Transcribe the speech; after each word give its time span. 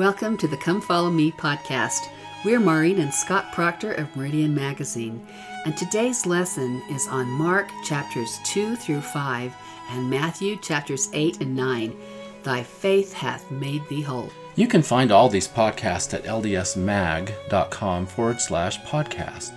Welcome 0.00 0.38
to 0.38 0.48
the 0.48 0.56
Come 0.56 0.80
Follow 0.80 1.10
Me 1.10 1.30
podcast. 1.30 2.08
We're 2.42 2.58
Maureen 2.58 3.00
and 3.00 3.12
Scott 3.12 3.52
Proctor 3.52 3.92
of 3.92 4.16
Meridian 4.16 4.54
Magazine, 4.54 5.20
and 5.66 5.76
today's 5.76 6.24
lesson 6.24 6.82
is 6.88 7.06
on 7.06 7.26
Mark 7.28 7.68
chapters 7.84 8.38
2 8.44 8.76
through 8.76 9.02
5 9.02 9.54
and 9.90 10.08
Matthew 10.08 10.56
chapters 10.56 11.10
8 11.12 11.42
and 11.42 11.54
9. 11.54 11.94
Thy 12.44 12.62
faith 12.62 13.12
hath 13.12 13.50
made 13.50 13.86
thee 13.90 14.00
whole. 14.00 14.30
You 14.56 14.68
can 14.68 14.80
find 14.80 15.12
all 15.12 15.28
these 15.28 15.46
podcasts 15.46 16.14
at 16.14 16.24
ldsmag.com 16.24 18.06
forward 18.06 18.40
slash 18.40 18.80
podcast. 18.84 19.52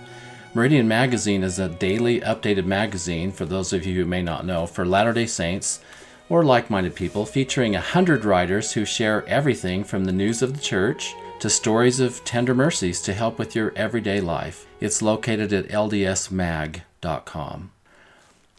Meridian 0.52 0.86
Magazine 0.86 1.42
is 1.42 1.58
a 1.58 1.70
daily 1.70 2.20
updated 2.20 2.66
magazine, 2.66 3.32
for 3.32 3.46
those 3.46 3.72
of 3.72 3.86
you 3.86 3.94
who 3.94 4.04
may 4.04 4.20
not 4.20 4.44
know, 4.44 4.66
for 4.66 4.84
Latter 4.84 5.14
day 5.14 5.24
Saints 5.24 5.80
or 6.28 6.44
like 6.44 6.70
minded 6.70 6.94
people, 6.94 7.26
featuring 7.26 7.74
a 7.74 7.80
hundred 7.80 8.24
writers 8.24 8.72
who 8.72 8.84
share 8.84 9.26
everything 9.26 9.84
from 9.84 10.04
the 10.04 10.12
news 10.12 10.42
of 10.42 10.54
the 10.54 10.62
church 10.62 11.14
to 11.40 11.50
stories 11.50 12.00
of 12.00 12.24
tender 12.24 12.54
mercies 12.54 13.02
to 13.02 13.12
help 13.12 13.38
with 13.38 13.54
your 13.54 13.72
everyday 13.76 14.20
life. 14.20 14.66
It's 14.80 15.02
located 15.02 15.52
at 15.52 15.68
ldsmag.com. 15.68 16.80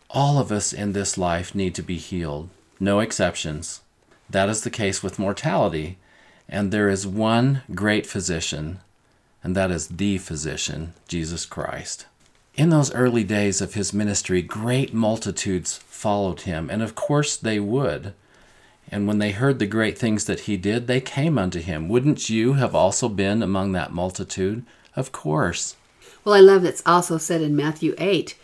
All 0.10 0.38
of 0.38 0.52
us 0.52 0.72
in 0.72 0.94
this 0.94 1.18
life 1.18 1.56
need 1.56 1.74
to 1.76 1.82
be 1.82 1.98
healed, 1.98 2.50
no 2.80 3.00
exceptions. 3.00 3.82
That 4.30 4.50
is 4.50 4.62
the 4.62 4.70
case 4.70 5.02
with 5.02 5.20
mortality, 5.20 5.98
and 6.48 6.72
there 6.72 6.90
is 6.90 7.08
one 7.08 7.64
great 7.74 8.06
physician, 8.06 8.80
and 9.44 9.56
that 9.56 9.72
is 9.72 9.88
the 9.88 10.18
physician, 10.20 10.94
Jesus 11.08 11.46
Christ. 11.46 12.06
In 12.56 12.70
those 12.70 12.94
early 12.94 13.26
days 13.26 13.60
of 13.60 13.74
his 13.74 13.94
ministry, 13.94 14.42
great 14.42 14.94
multitudes 14.94 15.76
followed 15.76 16.42
him, 16.42 16.70
and 16.70 16.82
of 16.82 16.96
course 16.96 17.36
they 17.36 17.60
would. 17.60 18.14
And 18.90 19.08
when 19.08 19.20
they 19.20 19.32
heard 19.32 19.60
the 19.60 19.66
great 19.66 19.98
things 19.98 20.24
that 20.26 20.42
he 20.42 20.56
did, 20.56 20.88
they 20.88 21.02
came 21.02 21.38
unto 21.38 21.60
him. 21.60 21.90
Wouldn't 21.90 22.30
you 22.30 22.54
have 22.54 22.74
also 22.74 23.10
been 23.10 23.44
among 23.44 23.74
that 23.74 23.92
multitude? 23.92 24.64
Of 24.96 25.12
course. 25.12 25.76
Well, 26.24 26.34
I 26.34 26.40
love 26.40 26.62
that's 26.62 26.84
also 26.86 27.18
said 27.18 27.42
in 27.42 27.58
Matthew 27.58 27.94
8 27.98 28.38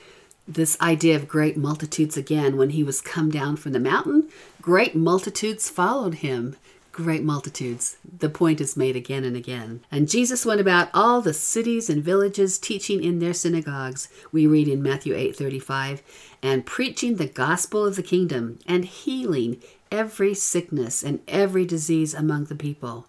this 0.45 0.79
idea 0.81 1.15
of 1.15 1.29
great 1.29 1.55
multitudes 1.55 2.17
again. 2.17 2.57
When 2.57 2.71
he 2.71 2.83
was 2.83 2.99
come 2.99 3.31
down 3.31 3.55
from 3.55 3.71
the 3.71 3.79
mountain, 3.79 4.27
great 4.61 4.93
multitudes 4.93 5.69
followed 5.69 6.15
him 6.15 6.57
great 6.91 7.23
multitudes. 7.23 7.97
The 8.19 8.29
point 8.29 8.61
is 8.61 8.77
made 8.77 8.95
again 8.95 9.23
and 9.23 9.35
again. 9.35 9.81
And 9.91 10.09
Jesus 10.09 10.45
went 10.45 10.61
about 10.61 10.89
all 10.93 11.21
the 11.21 11.33
cities 11.33 11.89
and 11.89 12.03
villages 12.03 12.59
teaching 12.59 13.03
in 13.03 13.19
their 13.19 13.33
synagogues. 13.33 14.09
We 14.31 14.47
read 14.47 14.67
in 14.67 14.81
Matthew 14.81 15.13
8:35, 15.13 16.01
and 16.41 16.65
preaching 16.65 17.15
the 17.15 17.27
gospel 17.27 17.85
of 17.85 17.95
the 17.95 18.03
kingdom 18.03 18.59
and 18.65 18.85
healing 18.85 19.61
every 19.91 20.33
sickness 20.33 21.03
and 21.03 21.19
every 21.27 21.65
disease 21.65 22.13
among 22.13 22.45
the 22.45 22.55
people. 22.55 23.07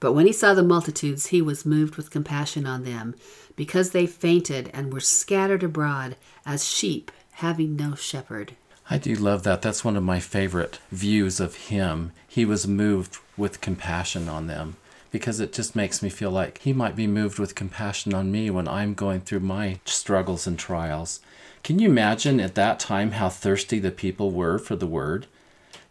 But 0.00 0.12
when 0.12 0.26
he 0.26 0.32
saw 0.32 0.54
the 0.54 0.62
multitudes, 0.62 1.26
he 1.26 1.42
was 1.42 1.66
moved 1.66 1.96
with 1.96 2.10
compassion 2.10 2.66
on 2.66 2.84
them, 2.84 3.14
because 3.54 3.90
they 3.90 4.06
fainted 4.06 4.70
and 4.72 4.92
were 4.92 5.00
scattered 5.00 5.62
abroad 5.62 6.16
as 6.46 6.66
sheep 6.66 7.10
having 7.32 7.76
no 7.76 7.94
shepherd. 7.94 8.54
I 8.92 8.98
do 8.98 9.14
love 9.14 9.44
that. 9.44 9.62
That's 9.62 9.84
one 9.84 9.96
of 9.96 10.02
my 10.02 10.18
favorite 10.18 10.80
views 10.90 11.38
of 11.38 11.54
him. 11.54 12.10
He 12.26 12.44
was 12.44 12.66
moved 12.66 13.18
with 13.36 13.60
compassion 13.60 14.28
on 14.28 14.48
them 14.48 14.78
because 15.12 15.38
it 15.38 15.52
just 15.52 15.76
makes 15.76 16.02
me 16.02 16.08
feel 16.08 16.32
like 16.32 16.58
he 16.58 16.72
might 16.72 16.96
be 16.96 17.06
moved 17.06 17.38
with 17.38 17.54
compassion 17.54 18.12
on 18.12 18.32
me 18.32 18.50
when 18.50 18.66
I'm 18.66 18.94
going 18.94 19.20
through 19.20 19.40
my 19.40 19.78
struggles 19.84 20.48
and 20.48 20.58
trials. 20.58 21.20
Can 21.62 21.78
you 21.78 21.88
imagine 21.88 22.40
at 22.40 22.56
that 22.56 22.80
time 22.80 23.12
how 23.12 23.28
thirsty 23.28 23.78
the 23.78 23.92
people 23.92 24.32
were 24.32 24.58
for 24.58 24.74
the 24.74 24.88
word? 24.88 25.28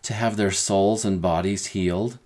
To 0.04 0.14
have 0.14 0.36
their 0.36 0.52
souls 0.52 1.06
and 1.06 1.22
bodies 1.22 1.68
healed, 1.68 2.18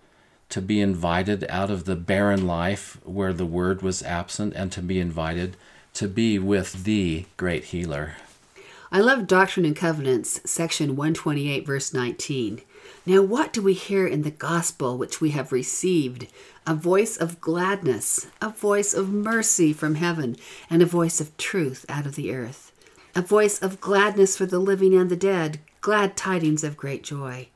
to 0.49 0.59
be 0.59 0.81
invited 0.81 1.45
out 1.49 1.69
of 1.69 1.85
the 1.85 1.95
barren 1.95 2.47
life 2.47 2.97
where 3.03 3.33
the 3.33 3.45
word 3.45 3.83
was 3.83 4.01
absent, 4.01 4.53
and 4.55 4.71
to 4.71 4.81
be 4.81 4.99
invited 4.99 5.55
to 5.93 6.07
be 6.07 6.39
with 6.39 6.83
the 6.83 7.25
great 7.37 7.65
healer. 7.65 8.15
I 8.95 8.99
love 8.99 9.25
Doctrine 9.25 9.65
and 9.65 9.75
Covenants, 9.75 10.39
section 10.45 10.95
128, 10.95 11.65
verse 11.65 11.95
19. 11.95 12.61
Now, 13.07 13.23
what 13.23 13.51
do 13.51 13.63
we 13.63 13.73
hear 13.73 14.05
in 14.05 14.21
the 14.21 14.29
gospel 14.29 14.99
which 14.99 15.19
we 15.19 15.31
have 15.31 15.51
received? 15.51 16.27
A 16.67 16.75
voice 16.75 17.17
of 17.17 17.41
gladness, 17.41 18.27
a 18.39 18.49
voice 18.49 18.93
of 18.93 19.09
mercy 19.09 19.73
from 19.73 19.95
heaven, 19.95 20.35
and 20.69 20.83
a 20.83 20.85
voice 20.85 21.19
of 21.19 21.35
truth 21.37 21.87
out 21.89 22.05
of 22.05 22.13
the 22.13 22.35
earth. 22.35 22.71
A 23.15 23.23
voice 23.23 23.59
of 23.63 23.81
gladness 23.81 24.37
for 24.37 24.45
the 24.45 24.59
living 24.59 24.93
and 24.93 25.09
the 25.09 25.15
dead, 25.15 25.59
glad 25.81 26.15
tidings 26.15 26.63
of 26.63 26.77
great 26.77 27.01
joy. 27.01 27.47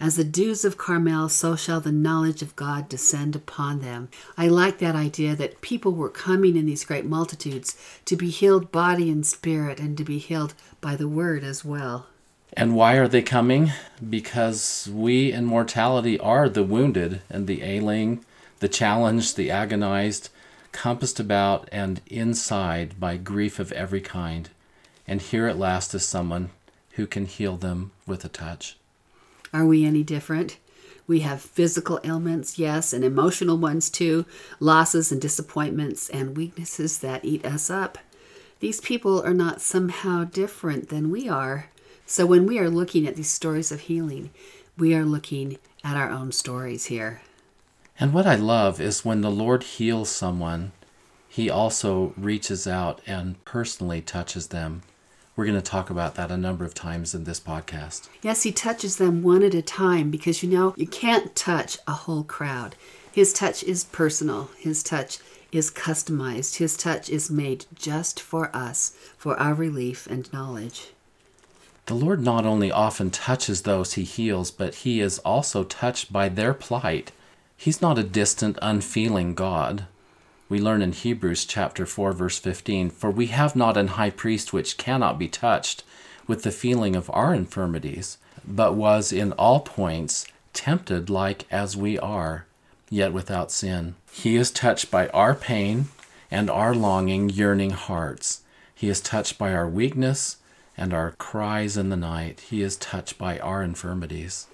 As 0.00 0.16
the 0.16 0.24
dews 0.24 0.64
of 0.64 0.76
Carmel, 0.76 1.28
so 1.28 1.56
shall 1.56 1.80
the 1.80 1.92
knowledge 1.92 2.42
of 2.42 2.56
God 2.56 2.88
descend 2.88 3.36
upon 3.36 3.80
them. 3.80 4.08
I 4.36 4.48
like 4.48 4.78
that 4.78 4.96
idea 4.96 5.36
that 5.36 5.60
people 5.60 5.92
were 5.92 6.10
coming 6.10 6.56
in 6.56 6.66
these 6.66 6.84
great 6.84 7.06
multitudes 7.06 7.76
to 8.04 8.16
be 8.16 8.28
healed 8.28 8.72
body 8.72 9.10
and 9.10 9.24
spirit 9.24 9.78
and 9.78 9.96
to 9.96 10.04
be 10.04 10.18
healed 10.18 10.54
by 10.80 10.96
the 10.96 11.08
word 11.08 11.44
as 11.44 11.64
well. 11.64 12.06
And 12.52 12.76
why 12.76 12.96
are 12.96 13.08
they 13.08 13.22
coming? 13.22 13.72
Because 14.08 14.88
we 14.92 15.32
in 15.32 15.44
mortality 15.44 16.18
are 16.18 16.48
the 16.48 16.62
wounded 16.62 17.22
and 17.30 17.46
the 17.46 17.62
ailing, 17.62 18.24
the 18.60 18.68
challenged, 18.68 19.36
the 19.36 19.50
agonized, 19.50 20.28
compassed 20.72 21.18
about 21.18 21.68
and 21.72 22.00
inside 22.06 23.00
by 23.00 23.16
grief 23.16 23.58
of 23.58 23.72
every 23.72 24.00
kind. 24.00 24.50
And 25.06 25.20
here 25.20 25.46
at 25.46 25.58
last 25.58 25.94
is 25.94 26.04
someone 26.04 26.50
who 26.92 27.06
can 27.06 27.26
heal 27.26 27.56
them 27.56 27.92
with 28.06 28.24
a 28.24 28.28
touch. 28.28 28.76
Are 29.54 29.64
we 29.64 29.84
any 29.84 30.02
different? 30.02 30.58
We 31.06 31.20
have 31.20 31.40
physical 31.40 32.00
ailments, 32.02 32.58
yes, 32.58 32.92
and 32.92 33.04
emotional 33.04 33.56
ones 33.56 33.88
too, 33.88 34.26
losses 34.58 35.12
and 35.12 35.20
disappointments 35.20 36.08
and 36.08 36.36
weaknesses 36.36 36.98
that 36.98 37.24
eat 37.24 37.46
us 37.46 37.70
up. 37.70 37.96
These 38.58 38.80
people 38.80 39.22
are 39.22 39.32
not 39.32 39.60
somehow 39.60 40.24
different 40.24 40.88
than 40.88 41.08
we 41.12 41.28
are. 41.28 41.70
So 42.04 42.26
when 42.26 42.46
we 42.46 42.58
are 42.58 42.68
looking 42.68 43.06
at 43.06 43.14
these 43.14 43.30
stories 43.30 43.70
of 43.70 43.82
healing, 43.82 44.30
we 44.76 44.92
are 44.92 45.04
looking 45.04 45.58
at 45.84 45.96
our 45.96 46.10
own 46.10 46.32
stories 46.32 46.86
here. 46.86 47.20
And 48.00 48.12
what 48.12 48.26
I 48.26 48.34
love 48.34 48.80
is 48.80 49.04
when 49.04 49.20
the 49.20 49.30
Lord 49.30 49.62
heals 49.62 50.08
someone, 50.08 50.72
he 51.28 51.48
also 51.48 52.12
reaches 52.16 52.66
out 52.66 53.00
and 53.06 53.42
personally 53.44 54.00
touches 54.00 54.48
them 54.48 54.82
we're 55.36 55.46
going 55.46 55.56
to 55.56 55.62
talk 55.62 55.90
about 55.90 56.14
that 56.14 56.30
a 56.30 56.36
number 56.36 56.64
of 56.64 56.74
times 56.74 57.14
in 57.14 57.24
this 57.24 57.40
podcast. 57.40 58.08
Yes, 58.22 58.44
he 58.44 58.52
touches 58.52 58.96
them 58.96 59.22
one 59.22 59.42
at 59.42 59.54
a 59.54 59.62
time 59.62 60.10
because 60.10 60.42
you 60.42 60.48
know, 60.48 60.74
you 60.76 60.86
can't 60.86 61.34
touch 61.34 61.78
a 61.88 61.92
whole 61.92 62.22
crowd. 62.22 62.76
His 63.12 63.32
touch 63.32 63.62
is 63.64 63.84
personal, 63.84 64.50
his 64.58 64.82
touch 64.82 65.18
is 65.50 65.70
customized, 65.70 66.56
his 66.56 66.76
touch 66.76 67.08
is 67.08 67.30
made 67.30 67.66
just 67.74 68.20
for 68.20 68.54
us, 68.54 68.96
for 69.16 69.38
our 69.38 69.54
relief 69.54 70.06
and 70.06 70.32
knowledge. 70.32 70.88
The 71.86 71.94
Lord 71.94 72.20
not 72.20 72.46
only 72.46 72.72
often 72.72 73.10
touches 73.10 73.62
those 73.62 73.92
he 73.92 74.04
heals, 74.04 74.50
but 74.50 74.76
he 74.76 75.00
is 75.00 75.18
also 75.20 75.64
touched 75.64 76.12
by 76.12 76.28
their 76.28 76.54
plight. 76.54 77.12
He's 77.56 77.82
not 77.82 77.98
a 77.98 78.02
distant, 78.02 78.58
unfeeling 78.62 79.34
God. 79.34 79.86
We 80.48 80.60
learn 80.60 80.82
in 80.82 80.92
Hebrews 80.92 81.46
chapter 81.46 81.86
4 81.86 82.12
verse 82.12 82.38
15, 82.38 82.90
"For 82.90 83.10
we 83.10 83.28
have 83.28 83.56
not 83.56 83.76
an 83.76 83.88
high 83.88 84.10
priest 84.10 84.52
which 84.52 84.76
cannot 84.76 85.18
be 85.18 85.26
touched 85.26 85.82
with 86.26 86.42
the 86.42 86.50
feeling 86.50 86.94
of 86.94 87.10
our 87.14 87.34
infirmities, 87.34 88.18
but 88.46 88.74
was 88.74 89.10
in 89.10 89.32
all 89.32 89.60
points 89.60 90.26
tempted 90.52 91.08
like 91.08 91.46
as 91.50 91.76
we 91.76 91.98
are, 91.98 92.46
yet 92.90 93.12
without 93.12 93.50
sin. 93.50 93.94
He 94.12 94.36
is 94.36 94.50
touched 94.50 94.90
by 94.90 95.08
our 95.08 95.34
pain 95.34 95.88
and 96.30 96.50
our 96.50 96.74
longing, 96.74 97.30
yearning 97.30 97.70
hearts. 97.70 98.40
He 98.74 98.88
is 98.88 99.00
touched 99.00 99.38
by 99.38 99.54
our 99.54 99.68
weakness 99.68 100.36
and 100.76 100.92
our 100.92 101.12
cries 101.12 101.76
in 101.76 101.88
the 101.88 101.96
night. 101.96 102.42
He 102.50 102.60
is 102.60 102.76
touched 102.76 103.16
by 103.16 103.38
our 103.38 103.62
infirmities." 103.62 104.46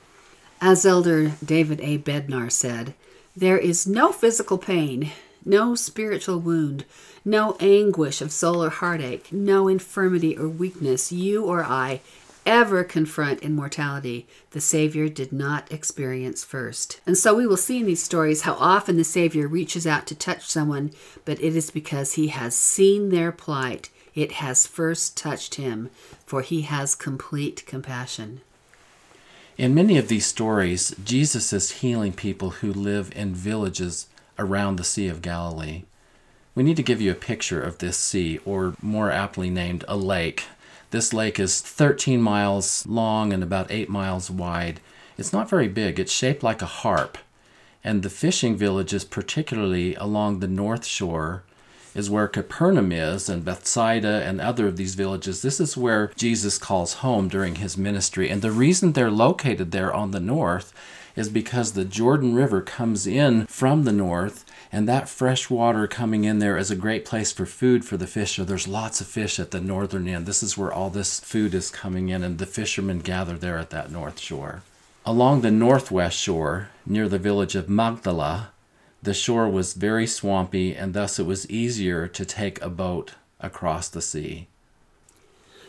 As 0.60 0.86
Elder 0.86 1.32
David 1.44 1.80
A. 1.80 1.98
Bednar 1.98 2.52
said, 2.52 2.94
there 3.36 3.58
is 3.58 3.86
no 3.86 4.12
physical 4.12 4.58
pain 4.58 5.10
no 5.44 5.74
spiritual 5.74 6.38
wound, 6.38 6.84
no 7.24 7.56
anguish 7.60 8.20
of 8.20 8.32
soul 8.32 8.62
or 8.64 8.70
heartache, 8.70 9.32
no 9.32 9.68
infirmity 9.68 10.36
or 10.36 10.48
weakness 10.48 11.12
you 11.12 11.44
or 11.44 11.64
I 11.64 12.00
ever 12.46 12.82
confront 12.82 13.40
in 13.40 13.54
mortality 13.54 14.26
the 14.52 14.60
Savior 14.60 15.08
did 15.08 15.32
not 15.32 15.70
experience 15.70 16.42
first. 16.42 17.00
And 17.06 17.16
so 17.16 17.34
we 17.34 17.46
will 17.46 17.56
see 17.56 17.80
in 17.80 17.86
these 17.86 18.02
stories 18.02 18.42
how 18.42 18.54
often 18.54 18.96
the 18.96 19.04
Savior 19.04 19.46
reaches 19.46 19.86
out 19.86 20.06
to 20.08 20.14
touch 20.14 20.46
someone, 20.46 20.92
but 21.24 21.40
it 21.40 21.54
is 21.54 21.70
because 21.70 22.14
he 22.14 22.28
has 22.28 22.54
seen 22.54 23.10
their 23.10 23.32
plight. 23.32 23.90
It 24.14 24.32
has 24.32 24.66
first 24.66 25.16
touched 25.16 25.56
him, 25.56 25.90
for 26.24 26.42
he 26.42 26.62
has 26.62 26.94
complete 26.94 27.64
compassion. 27.66 28.40
In 29.56 29.74
many 29.74 29.98
of 29.98 30.08
these 30.08 30.26
stories, 30.26 30.94
Jesus 31.04 31.52
is 31.52 31.70
healing 31.82 32.12
people 32.12 32.50
who 32.50 32.72
live 32.72 33.12
in 33.14 33.34
villages 33.34 34.06
around 34.40 34.76
the 34.76 34.84
Sea 34.84 35.06
of 35.06 35.22
Galilee. 35.22 35.84
We 36.56 36.64
need 36.64 36.76
to 36.76 36.82
give 36.82 37.00
you 37.00 37.12
a 37.12 37.14
picture 37.14 37.62
of 37.62 37.78
this 37.78 37.96
sea, 37.96 38.40
or 38.44 38.74
more 38.82 39.12
aptly 39.12 39.50
named, 39.50 39.84
a 39.86 39.96
lake. 39.96 40.44
This 40.90 41.12
lake 41.12 41.38
is 41.38 41.60
13 41.60 42.20
miles 42.20 42.84
long 42.86 43.32
and 43.32 43.44
about 43.44 43.70
8 43.70 43.88
miles 43.88 44.28
wide. 44.30 44.80
It's 45.16 45.32
not 45.32 45.48
very 45.48 45.68
big, 45.68 46.00
it's 46.00 46.12
shaped 46.12 46.42
like 46.42 46.62
a 46.62 46.66
harp. 46.66 47.18
And 47.84 48.02
the 48.02 48.10
fishing 48.10 48.56
villages, 48.56 49.04
particularly 49.04 49.94
along 49.94 50.40
the 50.40 50.48
north 50.48 50.84
shore, 50.84 51.44
is 51.94 52.10
where 52.10 52.28
Capernaum 52.28 52.92
is, 52.92 53.28
and 53.28 53.44
Bethsaida 53.44 54.22
and 54.24 54.40
other 54.40 54.66
of 54.66 54.76
these 54.76 54.94
villages. 54.94 55.42
This 55.42 55.60
is 55.60 55.76
where 55.76 56.12
Jesus 56.16 56.58
calls 56.58 56.94
home 56.94 57.28
during 57.28 57.56
his 57.56 57.76
ministry. 57.76 58.28
And 58.28 58.42
the 58.42 58.52
reason 58.52 58.92
they're 58.92 59.10
located 59.10 59.72
there 59.72 59.92
on 59.92 60.10
the 60.10 60.20
north 60.20 60.72
is 61.16 61.28
because 61.28 61.72
the 61.72 61.84
Jordan 61.84 62.34
River 62.34 62.60
comes 62.60 63.06
in 63.06 63.46
from 63.46 63.84
the 63.84 63.92
north, 63.92 64.44
and 64.72 64.88
that 64.88 65.08
fresh 65.08 65.50
water 65.50 65.86
coming 65.86 66.24
in 66.24 66.38
there 66.38 66.56
is 66.56 66.70
a 66.70 66.76
great 66.76 67.04
place 67.04 67.32
for 67.32 67.46
food 67.46 67.84
for 67.84 67.96
the 67.96 68.06
fish. 68.06 68.36
So 68.36 68.44
there's 68.44 68.68
lots 68.68 69.00
of 69.00 69.06
fish 69.06 69.38
at 69.40 69.50
the 69.50 69.60
northern 69.60 70.06
end. 70.08 70.26
This 70.26 70.42
is 70.42 70.56
where 70.56 70.72
all 70.72 70.90
this 70.90 71.20
food 71.20 71.54
is 71.54 71.70
coming 71.70 72.08
in, 72.08 72.22
and 72.22 72.38
the 72.38 72.46
fishermen 72.46 73.00
gather 73.00 73.36
there 73.36 73.58
at 73.58 73.70
that 73.70 73.90
north 73.90 74.20
shore. 74.20 74.62
Along 75.04 75.40
the 75.40 75.50
northwest 75.50 76.18
shore, 76.18 76.68
near 76.86 77.08
the 77.08 77.18
village 77.18 77.54
of 77.54 77.68
Magdala, 77.68 78.50
the 79.02 79.14
shore 79.14 79.48
was 79.48 79.72
very 79.72 80.06
swampy, 80.06 80.74
and 80.74 80.92
thus 80.92 81.18
it 81.18 81.24
was 81.24 81.50
easier 81.50 82.06
to 82.06 82.24
take 82.24 82.60
a 82.60 82.68
boat 82.68 83.14
across 83.40 83.88
the 83.88 84.02
sea. 84.02 84.46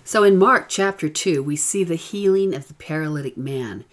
So 0.03 0.23
in 0.23 0.37
Mark 0.37 0.67
chapter 0.67 1.07
2, 1.07 1.41
we 1.41 1.55
see 1.55 1.83
the 1.83 1.95
healing 1.95 2.53
of 2.53 2.67
the 2.67 2.73
paralytic 2.73 3.37
man. 3.37 3.85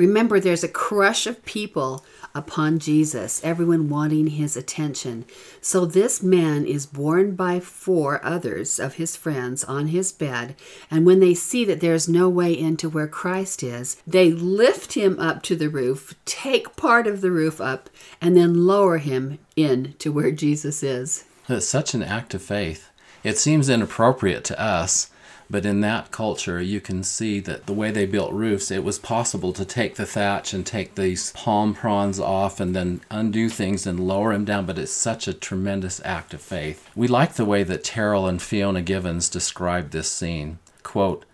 Remember, 0.00 0.40
there's 0.40 0.64
a 0.64 0.68
crush 0.68 1.26
of 1.26 1.44
people 1.44 2.06
upon 2.34 2.78
Jesus, 2.78 3.38
everyone 3.44 3.90
wanting 3.90 4.28
his 4.28 4.56
attention. 4.56 5.26
So 5.60 5.84
this 5.84 6.22
man 6.22 6.64
is 6.64 6.86
borne 6.86 7.34
by 7.34 7.60
four 7.60 8.18
others 8.24 8.80
of 8.80 8.94
his 8.94 9.14
friends 9.14 9.62
on 9.62 9.88
his 9.88 10.10
bed, 10.10 10.56
and 10.90 11.04
when 11.04 11.20
they 11.20 11.34
see 11.34 11.66
that 11.66 11.82
there's 11.82 12.08
no 12.08 12.30
way 12.30 12.58
into 12.58 12.88
where 12.88 13.06
Christ 13.06 13.62
is, 13.62 14.00
they 14.06 14.30
lift 14.32 14.94
him 14.94 15.20
up 15.20 15.42
to 15.42 15.54
the 15.54 15.68
roof, 15.68 16.14
take 16.24 16.76
part 16.76 17.06
of 17.06 17.20
the 17.20 17.30
roof 17.30 17.60
up, 17.60 17.90
and 18.22 18.34
then 18.34 18.66
lower 18.66 18.96
him 18.96 19.38
in 19.54 19.92
to 19.98 20.10
where 20.10 20.30
Jesus 20.30 20.82
is. 20.82 21.24
It's 21.46 21.66
such 21.66 21.92
an 21.92 22.02
act 22.02 22.32
of 22.32 22.40
faith. 22.40 22.88
It 23.22 23.36
seems 23.36 23.68
inappropriate 23.68 24.44
to 24.44 24.58
us 24.58 25.10
but 25.50 25.66
in 25.66 25.80
that 25.80 26.12
culture, 26.12 26.62
you 26.62 26.80
can 26.80 27.02
see 27.02 27.40
that 27.40 27.66
the 27.66 27.72
way 27.72 27.90
they 27.90 28.06
built 28.06 28.32
roofs, 28.32 28.70
it 28.70 28.84
was 28.84 29.00
possible 29.00 29.52
to 29.52 29.64
take 29.64 29.96
the 29.96 30.06
thatch 30.06 30.54
and 30.54 30.64
take 30.64 30.94
these 30.94 31.32
palm 31.32 31.74
fronds 31.74 32.20
off 32.20 32.60
and 32.60 32.74
then 32.74 33.00
undo 33.10 33.48
things 33.48 33.84
and 33.84 33.98
lower 33.98 34.32
them 34.32 34.44
down. 34.44 34.64
But 34.64 34.78
it's 34.78 34.92
such 34.92 35.26
a 35.26 35.34
tremendous 35.34 36.00
act 36.04 36.32
of 36.32 36.40
faith. 36.40 36.88
We 36.94 37.08
like 37.08 37.34
the 37.34 37.44
way 37.44 37.64
that 37.64 37.82
Terryl 37.82 38.28
and 38.28 38.40
Fiona 38.40 38.80
Givens 38.80 39.28
describe 39.28 39.90
this 39.90 40.10
scene. 40.10 40.60
Quote, 40.84 41.24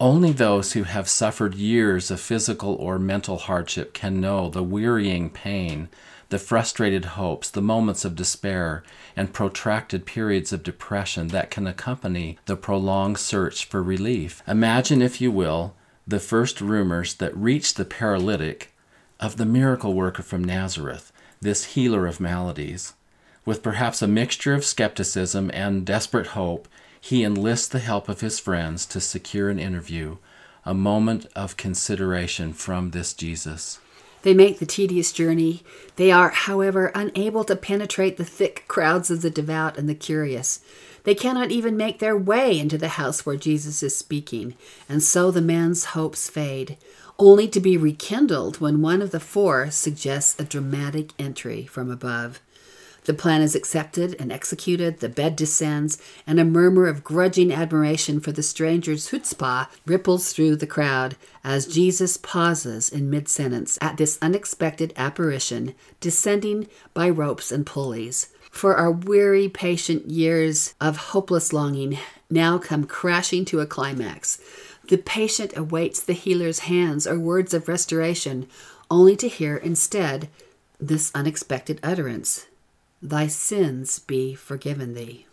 only 0.00 0.32
those 0.32 0.72
who 0.72 0.82
have 0.82 1.08
suffered 1.08 1.54
years 1.54 2.10
of 2.10 2.20
physical 2.20 2.74
or 2.74 2.98
mental 2.98 3.38
hardship 3.38 3.94
can 3.94 4.20
know 4.20 4.50
the 4.50 4.62
wearying 4.62 5.30
pain 5.30 5.88
the 6.34 6.38
frustrated 6.40 7.04
hopes, 7.04 7.48
the 7.48 7.62
moments 7.62 8.04
of 8.04 8.16
despair, 8.16 8.82
and 9.14 9.32
protracted 9.32 10.04
periods 10.04 10.52
of 10.52 10.64
depression 10.64 11.28
that 11.28 11.48
can 11.48 11.64
accompany 11.64 12.36
the 12.46 12.56
prolonged 12.56 13.16
search 13.16 13.66
for 13.66 13.80
relief. 13.80 14.42
Imagine, 14.48 15.00
if 15.00 15.20
you 15.20 15.30
will, 15.30 15.76
the 16.08 16.18
first 16.18 16.60
rumors 16.60 17.14
that 17.14 17.36
reached 17.36 17.76
the 17.76 17.84
paralytic 17.84 18.74
of 19.20 19.36
the 19.36 19.46
miracle 19.46 19.94
worker 19.94 20.24
from 20.24 20.42
Nazareth, 20.42 21.12
this 21.40 21.66
healer 21.76 22.04
of 22.04 22.18
maladies. 22.18 22.94
With 23.44 23.62
perhaps 23.62 24.02
a 24.02 24.08
mixture 24.08 24.54
of 24.54 24.64
skepticism 24.64 25.52
and 25.54 25.86
desperate 25.86 26.34
hope, 26.34 26.66
he 27.00 27.22
enlists 27.22 27.68
the 27.68 27.78
help 27.78 28.08
of 28.08 28.22
his 28.22 28.40
friends 28.40 28.86
to 28.86 29.00
secure 29.00 29.50
an 29.50 29.60
interview, 29.60 30.16
a 30.64 30.74
moment 30.74 31.26
of 31.36 31.56
consideration 31.56 32.52
from 32.52 32.90
this 32.90 33.14
Jesus. 33.14 33.78
They 34.24 34.32
make 34.32 34.58
the 34.58 34.64
tedious 34.64 35.12
journey. 35.12 35.62
They 35.96 36.10
are, 36.10 36.30
however, 36.30 36.90
unable 36.94 37.44
to 37.44 37.54
penetrate 37.54 38.16
the 38.16 38.24
thick 38.24 38.64
crowds 38.68 39.10
of 39.10 39.20
the 39.20 39.28
devout 39.28 39.76
and 39.76 39.86
the 39.86 39.94
curious. 39.94 40.60
They 41.02 41.14
cannot 41.14 41.50
even 41.50 41.76
make 41.76 41.98
their 41.98 42.16
way 42.16 42.58
into 42.58 42.78
the 42.78 42.88
house 42.88 43.26
where 43.26 43.36
Jesus 43.36 43.82
is 43.82 43.94
speaking, 43.94 44.54
and 44.88 45.02
so 45.02 45.30
the 45.30 45.42
man's 45.42 45.84
hopes 45.92 46.30
fade, 46.30 46.78
only 47.18 47.46
to 47.48 47.60
be 47.60 47.76
rekindled 47.76 48.62
when 48.62 48.80
one 48.80 49.02
of 49.02 49.10
the 49.10 49.20
four 49.20 49.70
suggests 49.70 50.40
a 50.40 50.44
dramatic 50.44 51.10
entry 51.18 51.66
from 51.66 51.90
above. 51.90 52.40
The 53.04 53.12
plan 53.12 53.42
is 53.42 53.54
accepted 53.54 54.16
and 54.18 54.32
executed, 54.32 55.00
the 55.00 55.10
bed 55.10 55.36
descends, 55.36 55.98
and 56.26 56.40
a 56.40 56.44
murmur 56.44 56.86
of 56.86 57.04
grudging 57.04 57.52
admiration 57.52 58.18
for 58.18 58.32
the 58.32 58.42
stranger's 58.42 59.10
chutzpah 59.10 59.68
ripples 59.84 60.32
through 60.32 60.56
the 60.56 60.66
crowd 60.66 61.16
as 61.42 61.66
Jesus 61.66 62.16
pauses 62.16 62.88
in 62.88 63.10
mid 63.10 63.28
sentence 63.28 63.78
at 63.82 63.98
this 63.98 64.18
unexpected 64.22 64.94
apparition 64.96 65.74
descending 66.00 66.66
by 66.94 67.10
ropes 67.10 67.52
and 67.52 67.66
pulleys. 67.66 68.30
For 68.50 68.74
our 68.74 68.90
weary, 68.90 69.50
patient 69.50 70.10
years 70.10 70.74
of 70.80 70.96
hopeless 70.96 71.52
longing 71.52 71.98
now 72.30 72.56
come 72.56 72.84
crashing 72.84 73.44
to 73.46 73.60
a 73.60 73.66
climax. 73.66 74.40
The 74.88 74.96
patient 74.96 75.54
awaits 75.56 76.00
the 76.00 76.14
healer's 76.14 76.60
hands 76.60 77.06
or 77.06 77.18
words 77.18 77.52
of 77.52 77.68
restoration, 77.68 78.48
only 78.90 79.14
to 79.16 79.28
hear 79.28 79.56
instead 79.56 80.30
this 80.80 81.10
unexpected 81.14 81.80
utterance 81.82 82.46
thy 83.04 83.26
sins 83.26 83.98
be 83.98 84.34
forgiven 84.34 84.94
thee. 84.94 85.26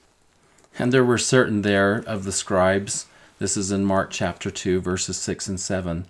And 0.77 0.91
there 0.91 1.05
were 1.05 1.17
certain 1.17 1.61
there 1.61 2.03
of 2.05 2.25
the 2.25 2.31
scribes, 2.33 3.05
this 3.39 3.55
is 3.55 3.71
in 3.71 3.85
Mark 3.85 4.11
chapter 4.11 4.51
2, 4.51 4.81
verses 4.81 5.15
6 5.17 5.47
and 5.47 5.59
7, 5.59 6.05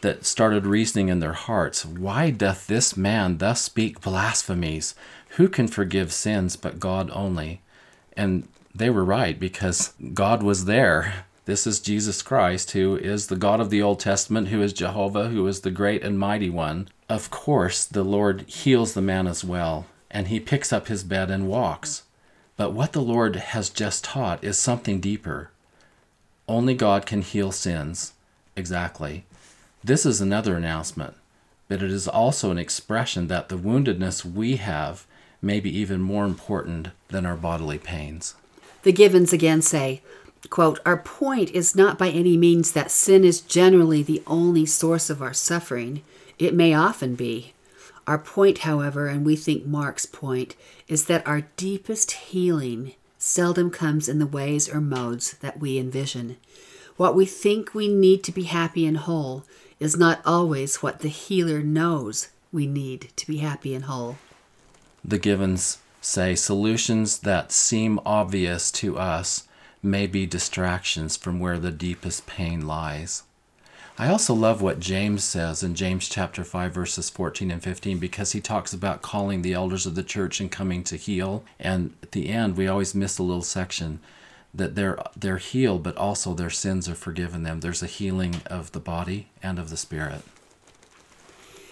that 0.00 0.24
started 0.24 0.66
reasoning 0.66 1.08
in 1.08 1.20
their 1.20 1.34
hearts, 1.34 1.84
Why 1.84 2.30
doth 2.30 2.66
this 2.66 2.96
man 2.96 3.36
thus 3.36 3.60
speak 3.60 4.00
blasphemies? 4.00 4.94
Who 5.36 5.48
can 5.48 5.68
forgive 5.68 6.12
sins 6.12 6.56
but 6.56 6.80
God 6.80 7.10
only? 7.12 7.60
And 8.16 8.48
they 8.74 8.88
were 8.88 9.04
right 9.04 9.38
because 9.38 9.92
God 10.14 10.42
was 10.42 10.64
there. 10.64 11.26
This 11.44 11.66
is 11.66 11.80
Jesus 11.80 12.22
Christ, 12.22 12.70
who 12.70 12.96
is 12.96 13.26
the 13.26 13.36
God 13.36 13.60
of 13.60 13.68
the 13.68 13.82
Old 13.82 14.00
Testament, 14.00 14.48
who 14.48 14.62
is 14.62 14.72
Jehovah, 14.72 15.28
who 15.28 15.46
is 15.46 15.60
the 15.60 15.70
great 15.70 16.02
and 16.02 16.18
mighty 16.18 16.48
one. 16.48 16.88
Of 17.10 17.30
course, 17.30 17.84
the 17.84 18.04
Lord 18.04 18.42
heals 18.42 18.94
the 18.94 19.02
man 19.02 19.26
as 19.26 19.44
well 19.44 19.86
and 20.14 20.28
he 20.28 20.38
picks 20.38 20.72
up 20.72 20.86
his 20.86 21.02
bed 21.02 21.30
and 21.30 21.48
walks. 21.48 22.04
But 22.56 22.72
what 22.72 22.92
the 22.92 23.02
Lord 23.02 23.34
has 23.34 23.68
just 23.68 24.04
taught 24.04 24.42
is 24.44 24.56
something 24.56 25.00
deeper. 25.00 25.50
Only 26.48 26.74
God 26.74 27.04
can 27.04 27.22
heal 27.22 27.50
sins. 27.50 28.12
Exactly. 28.54 29.24
This 29.82 30.06
is 30.06 30.20
another 30.20 30.56
announcement, 30.56 31.14
but 31.68 31.82
it 31.82 31.90
is 31.90 32.06
also 32.06 32.52
an 32.52 32.58
expression 32.58 33.26
that 33.26 33.48
the 33.48 33.58
woundedness 33.58 34.24
we 34.24 34.56
have 34.56 35.04
may 35.42 35.58
be 35.58 35.76
even 35.76 36.00
more 36.00 36.24
important 36.24 36.88
than 37.08 37.26
our 37.26 37.36
bodily 37.36 37.78
pains. 37.78 38.36
The 38.82 38.92
Givens 38.92 39.32
again 39.32 39.62
say, 39.62 40.00
quote, 40.48 40.78
Our 40.86 40.96
point 40.96 41.50
is 41.50 41.74
not 41.74 41.98
by 41.98 42.10
any 42.10 42.36
means 42.36 42.72
that 42.72 42.90
sin 42.90 43.24
is 43.24 43.40
generally 43.40 44.02
the 44.02 44.22
only 44.26 44.64
source 44.64 45.10
of 45.10 45.20
our 45.20 45.34
suffering. 45.34 46.02
It 46.38 46.54
may 46.54 46.72
often 46.72 47.14
be. 47.16 47.52
Our 48.06 48.18
point, 48.18 48.58
however, 48.58 49.06
and 49.06 49.24
we 49.24 49.36
think 49.36 49.64
Mark's 49.64 50.06
point, 50.06 50.56
is 50.88 51.06
that 51.06 51.26
our 51.26 51.42
deepest 51.56 52.10
healing 52.12 52.92
seldom 53.18 53.70
comes 53.70 54.08
in 54.08 54.18
the 54.18 54.26
ways 54.26 54.68
or 54.68 54.80
modes 54.80 55.32
that 55.40 55.58
we 55.58 55.78
envision. 55.78 56.36
What 56.96 57.14
we 57.14 57.24
think 57.24 57.74
we 57.74 57.88
need 57.88 58.22
to 58.24 58.32
be 58.32 58.44
happy 58.44 58.86
and 58.86 58.98
whole 58.98 59.44
is 59.80 59.96
not 59.96 60.20
always 60.24 60.82
what 60.82 61.00
the 61.00 61.08
healer 61.08 61.62
knows 61.62 62.28
we 62.52 62.66
need 62.66 63.08
to 63.16 63.26
be 63.26 63.38
happy 63.38 63.74
and 63.74 63.86
whole. 63.86 64.18
The 65.04 65.18
Givens 65.18 65.78
say 66.00 66.34
solutions 66.34 67.20
that 67.20 67.50
seem 67.50 67.98
obvious 68.04 68.70
to 68.72 68.98
us 68.98 69.48
may 69.82 70.06
be 70.06 70.26
distractions 70.26 71.16
from 71.16 71.40
where 71.40 71.58
the 71.58 71.72
deepest 71.72 72.26
pain 72.26 72.66
lies. 72.66 73.22
I 73.96 74.08
also 74.08 74.34
love 74.34 74.60
what 74.60 74.80
James 74.80 75.22
says 75.22 75.62
in 75.62 75.76
James 75.76 76.08
chapter 76.08 76.42
5 76.42 76.74
verses 76.74 77.10
14 77.10 77.52
and 77.52 77.62
15 77.62 77.98
because 77.98 78.32
he 78.32 78.40
talks 78.40 78.72
about 78.72 79.02
calling 79.02 79.42
the 79.42 79.52
elders 79.52 79.86
of 79.86 79.94
the 79.94 80.02
church 80.02 80.40
and 80.40 80.50
coming 80.50 80.82
to 80.84 80.96
heal 80.96 81.44
and 81.60 81.94
at 82.02 82.10
the 82.10 82.28
end 82.28 82.56
we 82.56 82.66
always 82.66 82.92
miss 82.92 83.18
a 83.18 83.22
little 83.22 83.42
section 83.42 84.00
that 84.52 84.74
they're 84.74 84.98
they're 85.16 85.36
healed 85.36 85.84
but 85.84 85.96
also 85.96 86.34
their 86.34 86.50
sins 86.50 86.88
are 86.88 86.96
forgiven 86.96 87.44
them. 87.44 87.60
There's 87.60 87.84
a 87.84 87.86
healing 87.86 88.42
of 88.46 88.72
the 88.72 88.80
body 88.80 89.28
and 89.42 89.60
of 89.60 89.70
the 89.70 89.76
spirit. 89.76 90.22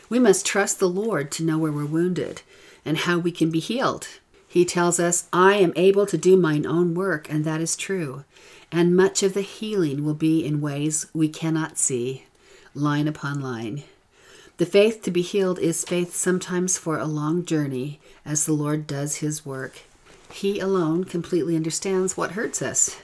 We 0.08 0.20
must 0.20 0.46
trust 0.46 0.78
the 0.78 0.88
Lord 0.88 1.32
to 1.32 1.44
know 1.44 1.58
where 1.58 1.72
we're 1.72 1.86
wounded 1.86 2.42
and 2.84 2.98
how 2.98 3.18
we 3.18 3.32
can 3.32 3.50
be 3.50 3.60
healed. 3.60 4.06
He 4.52 4.64
tells 4.64 5.00
us, 5.00 5.28
I 5.32 5.54
am 5.54 5.72
able 5.76 6.04
to 6.06 6.18
do 6.18 6.36
mine 6.36 6.66
own 6.66 6.94
work, 6.94 7.30
and 7.30 7.44
that 7.44 7.60
is 7.60 7.74
true 7.74 8.24
and 8.72 8.96
much 8.96 9.22
of 9.22 9.34
the 9.34 9.42
healing 9.42 10.02
will 10.02 10.14
be 10.14 10.44
in 10.44 10.62
ways 10.62 11.06
we 11.12 11.28
cannot 11.28 11.76
see, 11.76 12.24
line 12.74 13.06
upon 13.06 13.40
line. 13.40 13.84
The 14.56 14.66
faith 14.66 15.02
to 15.02 15.10
be 15.10 15.20
healed 15.20 15.58
is 15.58 15.84
faith 15.84 16.14
sometimes 16.14 16.78
for 16.78 16.96
a 16.96 17.04
long 17.04 17.44
journey 17.44 18.00
as 18.24 18.46
the 18.46 18.54
Lord 18.54 18.86
does 18.86 19.16
his 19.16 19.44
work. 19.44 19.80
He 20.32 20.58
alone 20.58 21.04
completely 21.04 21.54
understands 21.54 22.16
what 22.16 22.32
hurts 22.32 22.62
us, 22.62 22.96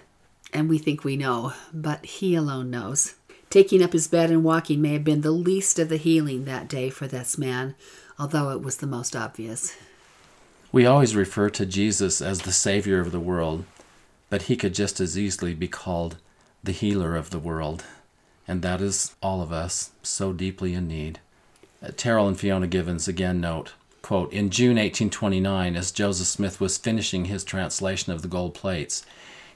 and 0.54 0.68
we 0.68 0.78
think 0.78 1.04
we 1.04 1.18
know, 1.18 1.52
but 1.74 2.04
he 2.06 2.34
alone 2.34 2.70
knows. 2.70 3.14
Taking 3.50 3.82
up 3.82 3.92
his 3.92 4.08
bed 4.08 4.30
and 4.30 4.42
walking 4.42 4.80
may 4.80 4.94
have 4.94 5.04
been 5.04 5.20
the 5.20 5.30
least 5.30 5.78
of 5.78 5.90
the 5.90 5.96
healing 5.98 6.44
that 6.46 6.68
day 6.68 6.88
for 6.88 7.06
this 7.06 7.36
man, 7.36 7.74
although 8.18 8.50
it 8.50 8.62
was 8.62 8.78
the 8.78 8.86
most 8.86 9.14
obvious. 9.14 9.76
We 10.70 10.84
always 10.84 11.16
refer 11.16 11.48
to 11.50 11.64
Jesus 11.64 12.20
as 12.20 12.42
the 12.42 12.52
Savior 12.52 13.00
of 13.00 13.10
the 13.10 13.20
world, 13.20 13.64
but 14.28 14.42
he 14.42 14.56
could 14.56 14.74
just 14.74 15.00
as 15.00 15.16
easily 15.16 15.54
be 15.54 15.68
called 15.68 16.18
the 16.62 16.72
healer 16.72 17.16
of 17.16 17.30
the 17.30 17.38
world, 17.38 17.84
and 18.46 18.60
that 18.60 18.82
is 18.82 19.14
all 19.22 19.40
of 19.40 19.50
us 19.50 19.92
so 20.02 20.34
deeply 20.34 20.74
in 20.74 20.86
need. 20.86 21.20
Uh, 21.82 21.88
Terryl 21.88 22.28
and 22.28 22.38
Fiona 22.38 22.66
Givens 22.66 23.08
again 23.08 23.40
note, 23.40 23.72
quote, 24.02 24.30
In 24.30 24.50
June 24.50 24.76
1829, 24.76 25.74
as 25.74 25.90
Joseph 25.90 26.26
Smith 26.26 26.60
was 26.60 26.76
finishing 26.76 27.26
his 27.26 27.44
translation 27.44 28.12
of 28.12 28.20
the 28.20 28.28
gold 28.28 28.52
plates, 28.52 29.06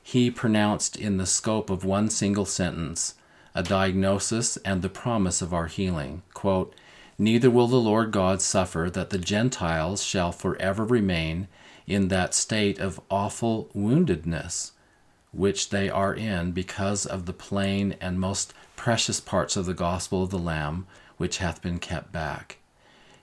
he 0.02 0.31
pronounced 0.31 0.97
in 0.97 1.19
the 1.19 1.26
scope 1.26 1.69
of 1.69 1.85
one 1.85 2.09
single 2.09 2.47
sentence 2.47 3.16
a 3.54 3.62
diagnosis 3.62 4.57
and 4.59 4.81
the 4.81 4.88
promise 4.88 5.42
of 5.42 5.52
our 5.52 5.66
healing. 5.66 6.23
Quote, 6.33 6.75
Neither 7.19 7.50
will 7.50 7.69
the 7.69 7.76
Lord 7.76 8.11
God 8.11 8.40
suffer 8.40 8.88
that 8.92 9.11
the 9.11 9.19
Gentiles 9.19 10.02
shall 10.02 10.33
forever 10.33 10.85
remain 10.85 11.49
in 11.87 12.09
that 12.09 12.35
state 12.35 12.78
of 12.78 13.00
awful 13.11 13.69
woundedness 13.75 14.73
which 15.33 15.71
they 15.71 15.88
are 15.88 16.14
in 16.14 16.52
because 16.52 17.07
of 17.07 17.26
the 17.26 17.33
plain 17.33 17.97
and 18.00 18.21
most 18.21 18.52
precious 18.76 19.21
parts 19.21 19.57
of 19.57 19.66
the 19.66 19.75
gospel 19.75 20.23
of 20.23 20.31
the 20.31 20.38
Lamb 20.38 20.87
which 21.16 21.38
hath 21.38 21.62
been 21.62 21.78
kept 21.78 22.12
back. 22.12 22.59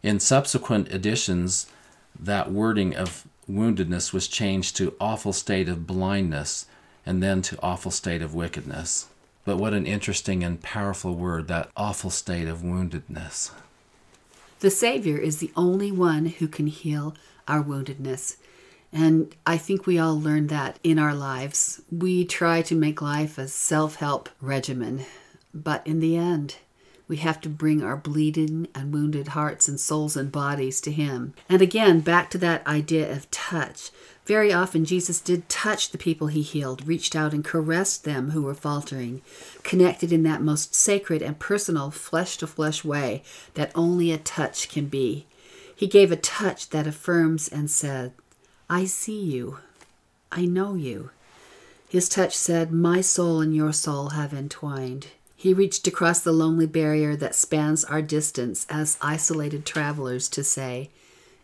In 0.01 0.19
subsequent 0.19 0.91
editions, 0.91 1.67
that 2.17 2.51
wording 2.51 2.95
of 2.95 3.27
woundedness 3.49 4.13
was 4.13 4.27
changed 4.27 4.75
to 4.77 4.95
awful 4.99 5.33
state 5.33 5.67
of 5.67 5.87
blindness 5.87 6.65
and 7.05 7.21
then 7.21 7.41
to 7.41 7.61
awful 7.61 7.91
state 7.91 8.21
of 8.21 8.35
wickedness. 8.35 9.07
But 9.45 9.57
what 9.57 9.73
an 9.73 9.85
interesting 9.85 10.43
and 10.43 10.61
powerful 10.61 11.15
word, 11.15 11.47
that 11.47 11.69
awful 11.75 12.09
state 12.09 12.47
of 12.47 12.59
woundedness. 12.59 13.51
The 14.59 14.69
Savior 14.69 15.17
is 15.17 15.37
the 15.37 15.51
only 15.55 15.91
one 15.91 16.25
who 16.25 16.47
can 16.47 16.67
heal 16.67 17.15
our 17.47 17.63
woundedness. 17.63 18.35
And 18.91 19.33
I 19.45 19.57
think 19.57 19.85
we 19.85 19.97
all 19.97 20.19
learn 20.19 20.47
that 20.47 20.79
in 20.83 20.99
our 20.99 21.13
lives. 21.13 21.81
We 21.91 22.25
try 22.25 22.61
to 22.63 22.75
make 22.75 23.01
life 23.01 23.37
a 23.37 23.47
self 23.47 23.95
help 23.95 24.29
regimen, 24.41 25.05
but 25.53 25.85
in 25.87 25.99
the 26.01 26.17
end, 26.17 26.57
we 27.07 27.17
have 27.17 27.39
to 27.41 27.49
bring 27.49 27.81
our 27.81 27.95
bleeding 27.95 28.67
and 28.75 28.93
wounded 28.93 29.29
hearts 29.29 29.67
and 29.67 29.79
souls 29.79 30.17
and 30.17 30.31
bodies 30.31 30.81
to 30.81 30.91
Him. 30.91 31.33
And 31.47 31.61
again, 31.61 32.01
back 32.01 32.29
to 32.31 32.37
that 32.39 32.65
idea 32.67 33.11
of 33.11 33.31
touch. 33.31 33.91
Very 34.29 34.53
often, 34.53 34.85
Jesus 34.85 35.19
did 35.19 35.49
touch 35.49 35.89
the 35.89 35.97
people 35.97 36.27
He 36.27 36.43
healed, 36.43 36.87
reached 36.87 37.15
out 37.15 37.33
and 37.33 37.43
caressed 37.43 38.03
them 38.03 38.29
who 38.29 38.43
were 38.43 38.53
faltering, 38.53 39.23
connected 39.63 40.13
in 40.13 40.21
that 40.21 40.43
most 40.43 40.75
sacred 40.75 41.23
and 41.23 41.39
personal 41.39 41.89
flesh 41.89 42.37
to 42.37 42.45
flesh 42.45 42.85
way 42.85 43.23
that 43.55 43.71
only 43.73 44.11
a 44.11 44.19
touch 44.19 44.69
can 44.69 44.85
be. 44.85 45.25
He 45.75 45.87
gave 45.87 46.11
a 46.11 46.15
touch 46.15 46.69
that 46.69 46.85
affirms 46.85 47.47
and 47.47 47.71
said, 47.71 48.13
I 48.69 48.85
see 48.85 49.19
you. 49.19 49.57
I 50.31 50.45
know 50.45 50.75
you. 50.75 51.09
His 51.89 52.07
touch 52.07 52.37
said, 52.37 52.71
My 52.71 53.01
soul 53.01 53.41
and 53.41 53.55
your 53.55 53.73
soul 53.73 54.09
have 54.09 54.31
entwined. 54.31 55.07
He 55.35 55.55
reached 55.55 55.87
across 55.87 56.19
the 56.19 56.33
lonely 56.33 56.67
barrier 56.67 57.15
that 57.15 57.33
spans 57.33 57.83
our 57.83 58.03
distance 58.03 58.67
as 58.69 58.99
isolated 59.01 59.65
travelers 59.65 60.29
to 60.29 60.43
say, 60.43 60.91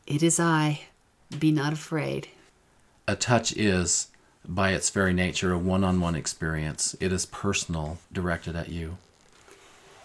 It 0.05 0.21
is 0.21 0.39
I. 0.39 0.81
Be 1.39 1.51
not 1.51 1.73
afraid. 1.73 2.27
A 3.07 3.15
touch 3.15 3.55
is, 3.55 4.07
by 4.47 4.71
its 4.71 4.89
very 4.89 5.13
nature, 5.13 5.51
a 5.51 5.57
one 5.57 5.83
on 5.83 5.99
one 5.99 6.15
experience. 6.15 6.95
It 6.99 7.11
is 7.11 7.25
personal, 7.27 7.99
directed 8.11 8.55
at 8.55 8.69
you. 8.69 8.97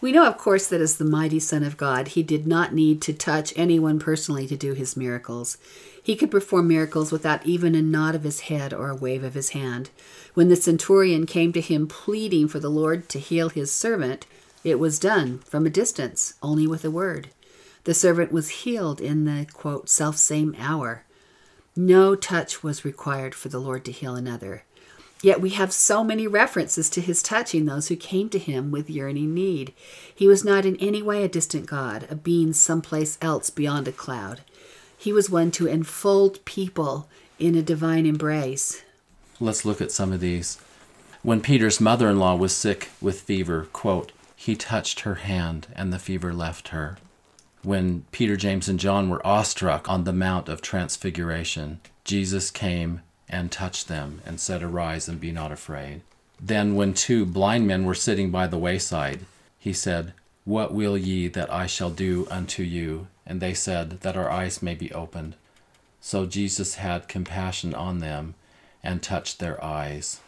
We 0.02 0.12
know, 0.12 0.26
of 0.26 0.38
course, 0.38 0.66
that 0.68 0.80
as 0.80 0.96
the 0.96 1.04
mighty 1.04 1.40
Son 1.40 1.62
of 1.62 1.76
God, 1.76 2.08
he 2.08 2.22
did 2.22 2.46
not 2.46 2.74
need 2.74 3.02
to 3.02 3.12
touch 3.12 3.52
anyone 3.56 3.98
personally 3.98 4.46
to 4.46 4.56
do 4.56 4.72
his 4.72 4.96
miracles. 4.96 5.58
He 6.02 6.16
could 6.16 6.30
perform 6.30 6.68
miracles 6.68 7.12
without 7.12 7.46
even 7.46 7.74
a 7.74 7.82
nod 7.82 8.14
of 8.14 8.22
his 8.22 8.40
head 8.40 8.72
or 8.72 8.88
a 8.88 8.96
wave 8.96 9.22
of 9.22 9.34
his 9.34 9.50
hand. 9.50 9.90
When 10.32 10.48
the 10.48 10.56
centurion 10.56 11.26
came 11.26 11.52
to 11.52 11.60
him 11.60 11.86
pleading 11.86 12.48
for 12.48 12.60
the 12.60 12.70
Lord 12.70 13.10
to 13.10 13.18
heal 13.18 13.50
his 13.50 13.70
servant, 13.70 14.26
it 14.64 14.78
was 14.78 14.98
done 14.98 15.38
from 15.40 15.66
a 15.66 15.70
distance, 15.70 16.34
only 16.42 16.66
with 16.66 16.84
a 16.84 16.90
word. 16.90 17.28
The 17.84 17.94
servant 17.94 18.32
was 18.32 18.48
healed 18.48 19.00
in 19.00 19.24
the 19.24 19.46
quote, 19.52 19.88
self 19.88 20.16
same 20.16 20.54
hour. 20.58 21.04
No 21.76 22.14
touch 22.14 22.62
was 22.62 22.84
required 22.84 23.34
for 23.34 23.48
the 23.48 23.60
Lord 23.60 23.84
to 23.84 23.92
heal 23.92 24.16
another. 24.16 24.64
Yet 25.22 25.40
we 25.40 25.50
have 25.50 25.72
so 25.72 26.02
many 26.02 26.26
references 26.26 26.88
to 26.90 27.00
his 27.00 27.22
touching 27.22 27.66
those 27.66 27.88
who 27.88 27.96
came 27.96 28.28
to 28.30 28.38
him 28.38 28.70
with 28.70 28.88
yearning 28.88 29.34
need. 29.34 29.74
He 30.14 30.26
was 30.26 30.44
not 30.44 30.64
in 30.64 30.76
any 30.76 31.02
way 31.02 31.22
a 31.22 31.28
distant 31.28 31.66
God, 31.66 32.06
a 32.10 32.16
being 32.16 32.52
someplace 32.54 33.18
else 33.20 33.50
beyond 33.50 33.86
a 33.86 33.92
cloud. 33.92 34.40
He 34.96 35.12
was 35.12 35.30
one 35.30 35.50
to 35.52 35.66
enfold 35.66 36.44
people 36.44 37.08
in 37.38 37.54
a 37.54 37.62
divine 37.62 38.06
embrace. 38.06 38.82
Let's 39.38 39.64
look 39.64 39.80
at 39.80 39.92
some 39.92 40.12
of 40.12 40.20
these. 40.20 40.58
When 41.22 41.40
Peter's 41.42 41.80
mother 41.80 42.08
in 42.08 42.18
law 42.18 42.34
was 42.34 42.56
sick 42.56 42.90
with 43.00 43.20
fever, 43.20 43.68
quote, 43.72 44.12
he 44.34 44.56
touched 44.56 45.00
her 45.00 45.16
hand 45.16 45.66
and 45.74 45.92
the 45.92 45.98
fever 45.98 46.32
left 46.32 46.68
her. 46.68 46.96
When 47.62 48.04
Peter, 48.10 48.36
James, 48.36 48.68
and 48.68 48.80
John 48.80 49.10
were 49.10 49.26
awestruck 49.26 49.88
on 49.88 50.04
the 50.04 50.12
Mount 50.12 50.48
of 50.48 50.62
Transfiguration, 50.62 51.80
Jesus 52.04 52.50
came 52.50 53.02
and 53.28 53.52
touched 53.52 53.86
them 53.86 54.22
and 54.24 54.40
said, 54.40 54.62
Arise 54.62 55.08
and 55.08 55.20
be 55.20 55.30
not 55.30 55.52
afraid. 55.52 56.00
Then, 56.40 56.74
when 56.74 56.94
two 56.94 57.26
blind 57.26 57.66
men 57.66 57.84
were 57.84 57.94
sitting 57.94 58.30
by 58.30 58.46
the 58.46 58.58
wayside, 58.58 59.26
he 59.58 59.74
said, 59.74 60.14
What 60.44 60.72
will 60.72 60.96
ye 60.96 61.28
that 61.28 61.52
I 61.52 61.66
shall 61.66 61.90
do 61.90 62.26
unto 62.30 62.62
you? 62.62 63.08
And 63.26 63.40
they 63.40 63.52
said, 63.52 64.00
That 64.00 64.16
our 64.16 64.30
eyes 64.30 64.62
may 64.62 64.74
be 64.74 64.90
opened. 64.92 65.36
So 66.00 66.24
Jesus 66.24 66.76
had 66.76 67.08
compassion 67.08 67.74
on 67.74 67.98
them 67.98 68.34
and 68.82 69.02
touched 69.02 69.38
their 69.38 69.62
eyes. 69.62 70.20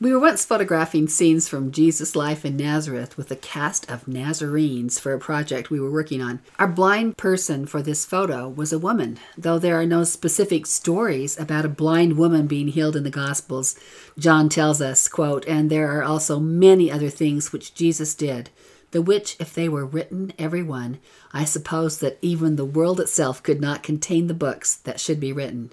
We 0.00 0.12
were 0.12 0.20
once 0.20 0.44
photographing 0.44 1.08
scenes 1.08 1.48
from 1.48 1.72
Jesus' 1.72 2.14
life 2.14 2.44
in 2.44 2.56
Nazareth 2.56 3.16
with 3.16 3.32
a 3.32 3.36
cast 3.36 3.90
of 3.90 4.06
Nazarenes 4.06 4.96
for 4.96 5.12
a 5.12 5.18
project 5.18 5.70
we 5.70 5.80
were 5.80 5.90
working 5.90 6.22
on. 6.22 6.38
Our 6.56 6.68
blind 6.68 7.16
person 7.16 7.66
for 7.66 7.82
this 7.82 8.04
photo 8.06 8.48
was 8.48 8.72
a 8.72 8.78
woman, 8.78 9.18
though 9.36 9.58
there 9.58 9.74
are 9.74 9.86
no 9.86 10.04
specific 10.04 10.66
stories 10.66 11.36
about 11.36 11.64
a 11.64 11.68
blind 11.68 12.16
woman 12.16 12.46
being 12.46 12.68
healed 12.68 12.94
in 12.94 13.02
the 13.02 13.10
Gospels. 13.10 13.74
John 14.16 14.48
tells 14.48 14.80
us, 14.80 15.08
quote, 15.08 15.44
and 15.48 15.68
there 15.68 15.90
are 15.90 16.04
also 16.04 16.38
many 16.38 16.92
other 16.92 17.10
things 17.10 17.52
which 17.52 17.74
Jesus 17.74 18.14
did 18.14 18.50
the 18.92 19.02
which, 19.02 19.36
if 19.38 19.52
they 19.52 19.68
were 19.68 19.84
written 19.84 20.32
every 20.38 20.62
one, 20.62 20.98
I 21.32 21.44
suppose 21.44 21.98
that 21.98 22.18
even 22.22 22.56
the 22.56 22.64
world 22.64 23.00
itself 23.00 23.42
could 23.42 23.60
not 23.60 23.82
contain 23.82 24.28
the 24.28 24.32
books 24.32 24.76
that 24.76 24.98
should 24.98 25.20
be 25.20 25.32
written. 25.32 25.72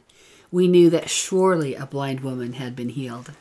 We 0.51 0.67
knew 0.67 0.89
that 0.89 1.10
surely 1.10 1.75
a 1.75 1.86
blind 1.86 2.22
woman 2.22 2.53
had 2.53 2.75
been 2.75 2.89
healed. 2.89 3.32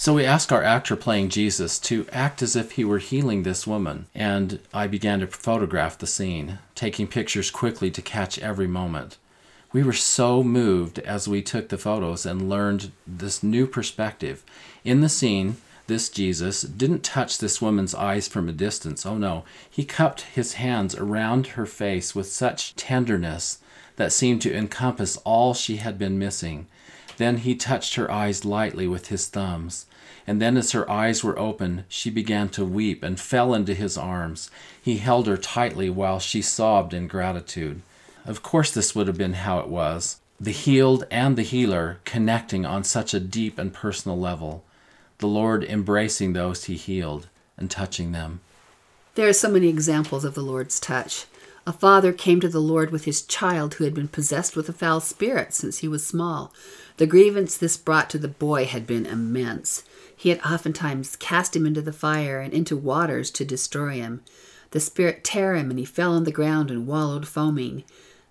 So 0.00 0.14
we 0.14 0.24
asked 0.24 0.52
our 0.52 0.62
actor 0.62 0.94
playing 0.94 1.30
Jesus 1.30 1.76
to 1.80 2.06
act 2.12 2.40
as 2.40 2.54
if 2.54 2.70
he 2.70 2.84
were 2.84 3.00
healing 3.00 3.42
this 3.42 3.66
woman, 3.66 4.06
and 4.14 4.60
I 4.72 4.86
began 4.86 5.18
to 5.18 5.26
photograph 5.26 5.98
the 5.98 6.06
scene, 6.06 6.60
taking 6.76 7.08
pictures 7.08 7.50
quickly 7.50 7.90
to 7.90 8.00
catch 8.00 8.38
every 8.38 8.68
moment. 8.68 9.16
We 9.72 9.82
were 9.82 9.92
so 9.92 10.44
moved 10.44 11.00
as 11.00 11.26
we 11.26 11.42
took 11.42 11.68
the 11.68 11.76
photos 11.76 12.24
and 12.24 12.48
learned 12.48 12.92
this 13.08 13.42
new 13.42 13.66
perspective. 13.66 14.44
In 14.84 15.00
the 15.00 15.08
scene, 15.08 15.56
this 15.88 16.08
Jesus 16.08 16.62
didn't 16.62 17.02
touch 17.02 17.38
this 17.38 17.60
woman's 17.60 17.92
eyes 17.92 18.28
from 18.28 18.48
a 18.48 18.52
distance. 18.52 19.04
Oh 19.04 19.18
no, 19.18 19.42
he 19.68 19.84
cupped 19.84 20.20
his 20.20 20.52
hands 20.54 20.94
around 20.94 21.48
her 21.48 21.66
face 21.66 22.14
with 22.14 22.30
such 22.30 22.76
tenderness 22.76 23.58
that 23.96 24.12
seemed 24.12 24.42
to 24.42 24.54
encompass 24.54 25.16
all 25.24 25.54
she 25.54 25.78
had 25.78 25.98
been 25.98 26.20
missing. 26.20 26.68
Then 27.18 27.38
he 27.38 27.54
touched 27.54 27.94
her 27.96 28.10
eyes 28.10 28.44
lightly 28.44 28.88
with 28.88 29.08
his 29.08 29.28
thumbs. 29.28 29.86
And 30.26 30.42
then, 30.42 30.56
as 30.56 30.72
her 30.72 30.90
eyes 30.90 31.22
were 31.22 31.38
open, 31.38 31.84
she 31.88 32.10
began 32.10 32.48
to 32.50 32.64
weep 32.64 33.02
and 33.02 33.20
fell 33.20 33.54
into 33.54 33.74
his 33.74 33.96
arms. 33.96 34.50
He 34.82 34.98
held 34.98 35.26
her 35.26 35.36
tightly 35.36 35.90
while 35.90 36.18
she 36.18 36.42
sobbed 36.42 36.94
in 36.94 37.06
gratitude. 37.06 37.82
Of 38.24 38.42
course, 38.42 38.70
this 38.70 38.94
would 38.94 39.06
have 39.06 39.18
been 39.18 39.34
how 39.34 39.58
it 39.60 39.68
was 39.68 40.20
the 40.40 40.52
healed 40.52 41.04
and 41.10 41.36
the 41.36 41.42
healer 41.42 41.98
connecting 42.04 42.64
on 42.64 42.84
such 42.84 43.12
a 43.12 43.20
deep 43.20 43.58
and 43.58 43.72
personal 43.72 44.18
level 44.18 44.64
the 45.18 45.26
Lord 45.26 45.64
embracing 45.64 46.32
those 46.32 46.64
he 46.64 46.76
healed 46.76 47.28
and 47.56 47.70
touching 47.70 48.12
them. 48.12 48.40
There 49.16 49.28
are 49.28 49.32
so 49.32 49.50
many 49.50 49.68
examples 49.68 50.24
of 50.24 50.34
the 50.34 50.42
Lord's 50.42 50.78
touch. 50.78 51.26
A 51.68 51.72
father 51.72 52.14
came 52.14 52.40
to 52.40 52.48
the 52.48 52.62
Lord 52.62 52.90
with 52.90 53.04
his 53.04 53.20
child 53.20 53.74
who 53.74 53.84
had 53.84 53.92
been 53.92 54.08
possessed 54.08 54.56
with 54.56 54.70
a 54.70 54.72
foul 54.72 55.00
spirit 55.00 55.52
since 55.52 55.80
he 55.80 55.86
was 55.86 56.02
small. 56.02 56.50
The 56.96 57.06
grievance 57.06 57.58
this 57.58 57.76
brought 57.76 58.08
to 58.08 58.18
the 58.18 58.26
boy 58.26 58.64
had 58.64 58.86
been 58.86 59.04
immense. 59.04 59.84
He 60.16 60.30
had 60.30 60.40
oftentimes 60.40 61.14
cast 61.16 61.54
him 61.54 61.66
into 61.66 61.82
the 61.82 61.92
fire 61.92 62.40
and 62.40 62.54
into 62.54 62.74
waters 62.74 63.30
to 63.32 63.44
destroy 63.44 63.96
him. 63.96 64.22
The 64.70 64.80
spirit 64.80 65.24
tare 65.24 65.56
him, 65.56 65.68
and 65.68 65.78
he 65.78 65.84
fell 65.84 66.14
on 66.14 66.24
the 66.24 66.32
ground 66.32 66.70
and 66.70 66.86
wallowed 66.86 67.28
foaming. 67.28 67.84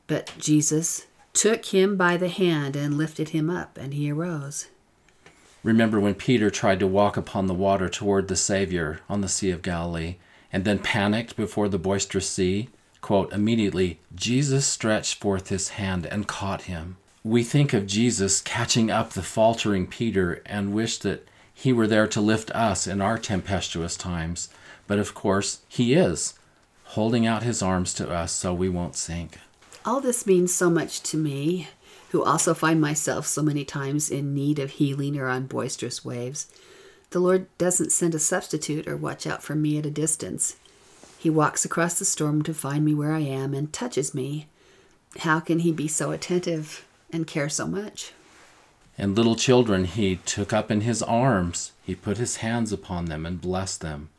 But 0.08 0.34
Jesus 0.40 1.06
took 1.34 1.66
him 1.66 1.96
by 1.96 2.18
the 2.18 2.30
hand 2.30 2.76
and 2.76 2.98
lifted 2.98 3.30
him 3.30 3.52
up, 3.52 3.78
and 3.78 3.94
he 3.94 4.10
arose. 4.10 4.66
Remember 5.62 6.00
when 6.00 6.16
Peter 6.16 6.50
tried 6.50 6.80
to 6.80 6.88
walk 6.88 7.18
upon 7.18 7.46
the 7.46 7.54
water 7.54 7.88
toward 7.88 8.30
the 8.30 8.36
Savior 8.36 9.02
on 9.08 9.22
the 9.22 9.30
Sea 9.30 9.52
of 9.52 9.62
Galilee, 9.62 10.16
and 10.52 10.66
then 10.66 10.80
panicked 10.80 11.36
before 11.36 11.70
the 11.70 11.78
boisterous 11.78 12.28
sea? 12.28 12.70
Quote, 13.08 13.32
immediately, 13.32 14.02
Jesus 14.14 14.68
stretched 14.68 15.22
forth 15.22 15.48
his 15.48 15.70
hand 15.70 16.06
and 16.06 16.28
caught 16.28 16.64
him. 16.64 16.98
We 17.24 17.42
think 17.42 17.72
of 17.72 17.88
Jesus 17.88 18.42
catching 18.42 18.92
up 18.92 19.12
the 19.12 19.24
faltering 19.24 19.88
Peter 19.88 20.42
and 20.46 20.74
wish 20.74 20.98
that 20.98 21.26
he 21.54 21.72
were 21.72 21.88
there 21.88 22.08
to 22.08 22.20
lift 22.20 22.52
us 22.52 22.86
in 22.86 23.00
our 23.00 23.18
tempestuous 23.18 23.96
times. 23.96 24.50
But 24.88 25.00
of 25.00 25.14
course, 25.14 25.62
he 25.70 25.94
is, 25.94 26.34
holding 26.84 27.26
out 27.26 27.44
his 27.44 27.62
arms 27.62 27.94
to 27.94 28.12
us 28.12 28.34
so 28.34 28.54
we 28.54 28.68
won't 28.68 28.98
sink. 28.98 29.38
All 29.86 30.02
this 30.02 30.28
means 30.28 30.54
so 30.54 30.70
much 30.70 31.02
to 31.04 31.16
me, 31.16 31.70
who 32.10 32.26
also 32.26 32.54
find 32.54 32.82
myself 32.82 33.26
so 33.26 33.42
many 33.42 33.64
times 33.64 34.10
in 34.10 34.34
need 34.34 34.60
of 34.60 34.72
healing 34.72 35.18
or 35.18 35.30
on 35.30 35.48
boisterous 35.48 36.04
waves. 36.04 36.48
The 37.12 37.20
Lord 37.20 37.48
doesn't 37.58 37.94
send 37.94 38.16
a 38.16 38.20
substitute 38.20 38.86
or 38.86 38.98
watch 38.98 39.26
out 39.26 39.44
for 39.44 39.56
me 39.56 39.78
at 39.78 39.86
a 39.86 39.90
distance. 39.90 40.58
He 41.18 41.30
walks 41.30 41.66
across 41.66 41.98
the 41.98 42.06
storm 42.06 42.44
to 42.44 42.54
find 42.54 42.86
me 42.86 42.94
where 42.94 43.14
I 43.14 43.22
am 43.22 43.54
and 43.54 43.74
touches 43.74 44.14
me. 44.14 44.48
How 45.20 45.40
can 45.40 45.60
He 45.60 45.72
be 45.72 45.88
so 45.88 46.12
attentive 46.12 46.86
and 47.12 47.26
care 47.26 47.50
so 47.50 47.66
much? 47.68 48.14
And 48.98 49.16
little 49.16 49.36
children 49.36 49.86
he 49.86 50.16
took 50.26 50.52
up 50.52 50.72
in 50.72 50.82
his 50.82 51.04
arms. 51.04 51.72
He 51.84 51.94
put 51.94 52.18
his 52.18 52.38
hands 52.38 52.72
upon 52.72 53.06
them 53.06 53.26
and 53.26 53.40
blessed 53.40 53.82
them. 53.82 54.10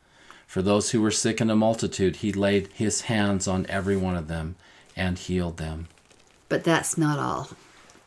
For 0.47 0.61
those 0.61 0.91
who 0.91 1.01
were 1.01 1.11
sick 1.11 1.41
in 1.41 1.49
a 1.49 1.55
multitude, 1.55 2.17
he 2.17 2.31
laid 2.31 2.69
his 2.73 3.01
hands 3.01 3.47
on 3.47 3.65
every 3.67 3.97
one 3.97 4.15
of 4.15 4.27
them 4.27 4.55
and 4.95 5.17
healed 5.17 5.57
them. 5.57 5.87
But 6.47 6.63
that's 6.63 6.97
not 6.97 7.19
all. 7.19 7.49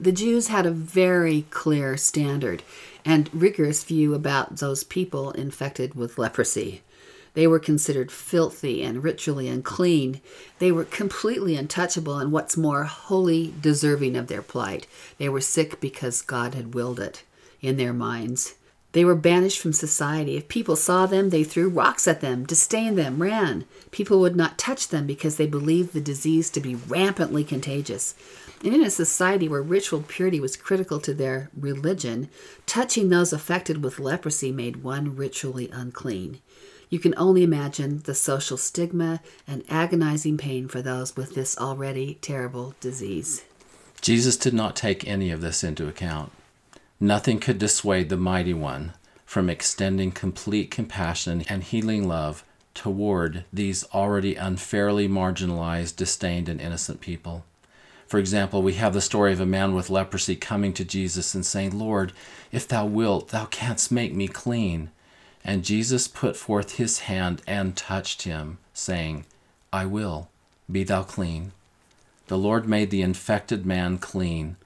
The 0.01 0.13
Jews 0.13 0.49
had 0.49 0.67
a 0.67 0.71
very 0.71 1.45
clear 1.51 1.97
standard 1.97 2.63
and 3.05 3.33
rigorous 3.33 3.85
view 3.85 4.15
about 4.15 4.57
those 4.57 4.83
people 4.83 5.31
infected 5.33 5.95
with 5.95 6.19
leprosy. 6.19 6.83
They 7.35 7.47
were 7.47 7.59
considered 7.59 8.13
filthy 8.13 8.83
and 8.83 9.03
ritually 9.03 9.49
unclean. 9.49 10.21
They 10.59 10.71
were 10.71 10.85
completely 10.85 11.57
untouchable 11.57 12.19
and, 12.19 12.31
what's 12.31 12.57
more, 12.57 12.85
wholly 12.85 13.55
deserving 13.61 14.17
of 14.17 14.27
their 14.27 14.43
plight. 14.43 14.87
They 15.19 15.29
were 15.29 15.41
sick 15.41 15.81
because 15.81 16.21
God 16.21 16.55
had 16.55 16.75
willed 16.75 17.01
it 17.01 17.23
in 17.61 17.77
their 17.79 17.95
minds. 17.95 18.55
They 18.93 19.07
were 19.07 19.15
banished 19.15 19.59
from 19.59 19.73
society. 19.73 20.37
If 20.37 20.49
people 20.49 20.77
saw 20.77 21.07
them, 21.07 21.31
they 21.31 21.45
threw 21.45 21.71
rocks 21.71 22.07
at 22.07 22.21
them, 22.21 22.45
disdained 22.45 22.99
them, 22.99 23.23
ran. 23.23 23.65
People 23.91 24.21
would 24.21 24.37
not 24.37 24.59
touch 24.59 24.89
them 24.89 25.07
because 25.07 25.37
they 25.37 25.47
believed 25.47 25.95
the 25.95 26.01
disease 26.01 26.51
to 26.51 26.61
be 26.61 26.75
rampantly 26.75 27.43
contagious. 27.43 28.15
And 28.63 28.75
in 28.75 28.85
a 28.85 28.91
society 28.91 29.49
where 29.49 29.63
ritual 29.63 30.05
purity 30.07 30.41
was 30.41 30.57
critical 30.57 31.01
to 31.01 31.15
their 31.15 31.49
religion, 31.59 32.29
touching 32.67 33.09
those 33.09 33.33
affected 33.33 33.83
with 33.83 33.99
leprosy 33.99 34.53
made 34.53 34.83
one 34.83 35.17
ritually 35.17 35.71
unclean. 35.73 36.41
You 36.93 36.99
can 36.99 37.15
only 37.17 37.43
imagine 37.43 38.03
the 38.05 38.15
social 38.15 38.59
stigma 38.59 39.23
and 39.49 39.65
agonizing 39.71 40.37
pain 40.37 40.69
for 40.69 40.83
those 40.83 41.17
with 41.17 41.35
this 41.35 41.57
already 41.57 42.19
terrible 42.21 42.75
disease. 42.83 43.43
Jesus 44.03 44.37
did 44.37 44.53
not 44.53 44.77
take 44.77 45.09
any 45.09 45.31
of 45.31 45.41
this 45.41 45.65
into 45.65 45.89
account. 45.89 46.33
Nothing 47.01 47.41
could 47.41 47.59
dissuade 47.59 48.11
the 48.11 48.19
Mighty 48.19 48.53
One 48.53 48.93
from 49.25 49.49
extending 49.49 50.13
complete 50.13 50.71
compassion 50.71 51.45
and 51.49 51.63
healing 51.63 52.07
love 52.07 52.45
toward 52.75 53.47
these 53.51 53.85
already 53.95 54.35
unfairly 54.35 55.09
marginalized, 55.09 55.97
disdained, 55.97 56.47
and 56.47 56.61
innocent 56.61 57.01
people. 57.01 57.47
For 58.07 58.19
example, 58.19 58.61
we 58.61 58.75
have 58.75 58.93
the 58.93 59.01
story 59.01 59.33
of 59.33 59.41
a 59.41 59.47
man 59.47 59.75
with 59.75 59.89
leprosy 59.89 60.37
coming 60.37 60.75
to 60.75 60.85
Jesus 60.85 61.35
and 61.35 61.47
saying, 61.47 61.79
Lord, 61.79 62.13
if 62.53 62.69
thou 62.69 62.85
wilt, 62.85 63.29
thou 63.29 63.47
canst 63.47 63.91
make 63.91 64.15
me 64.15 64.29
clean. 64.29 64.91
And 65.45 65.65
Jesus 65.65 66.09
put 66.09 66.37
forth 66.37 66.77
his 66.77 67.01
hand 67.01 67.43
and 67.47 67.77
touched 67.77 68.23
him, 68.23 68.59
saying, 68.73 69.27
I 69.73 69.87
will, 69.87 70.29
be 70.71 70.85
thou 70.85 71.03
clean. 71.03 71.53
The 72.29 72.39
Lord 72.39 72.69
made 72.69 72.91
the 72.91 73.03
infected 73.03 73.67
man 73.67 73.99
clean 73.99 74.57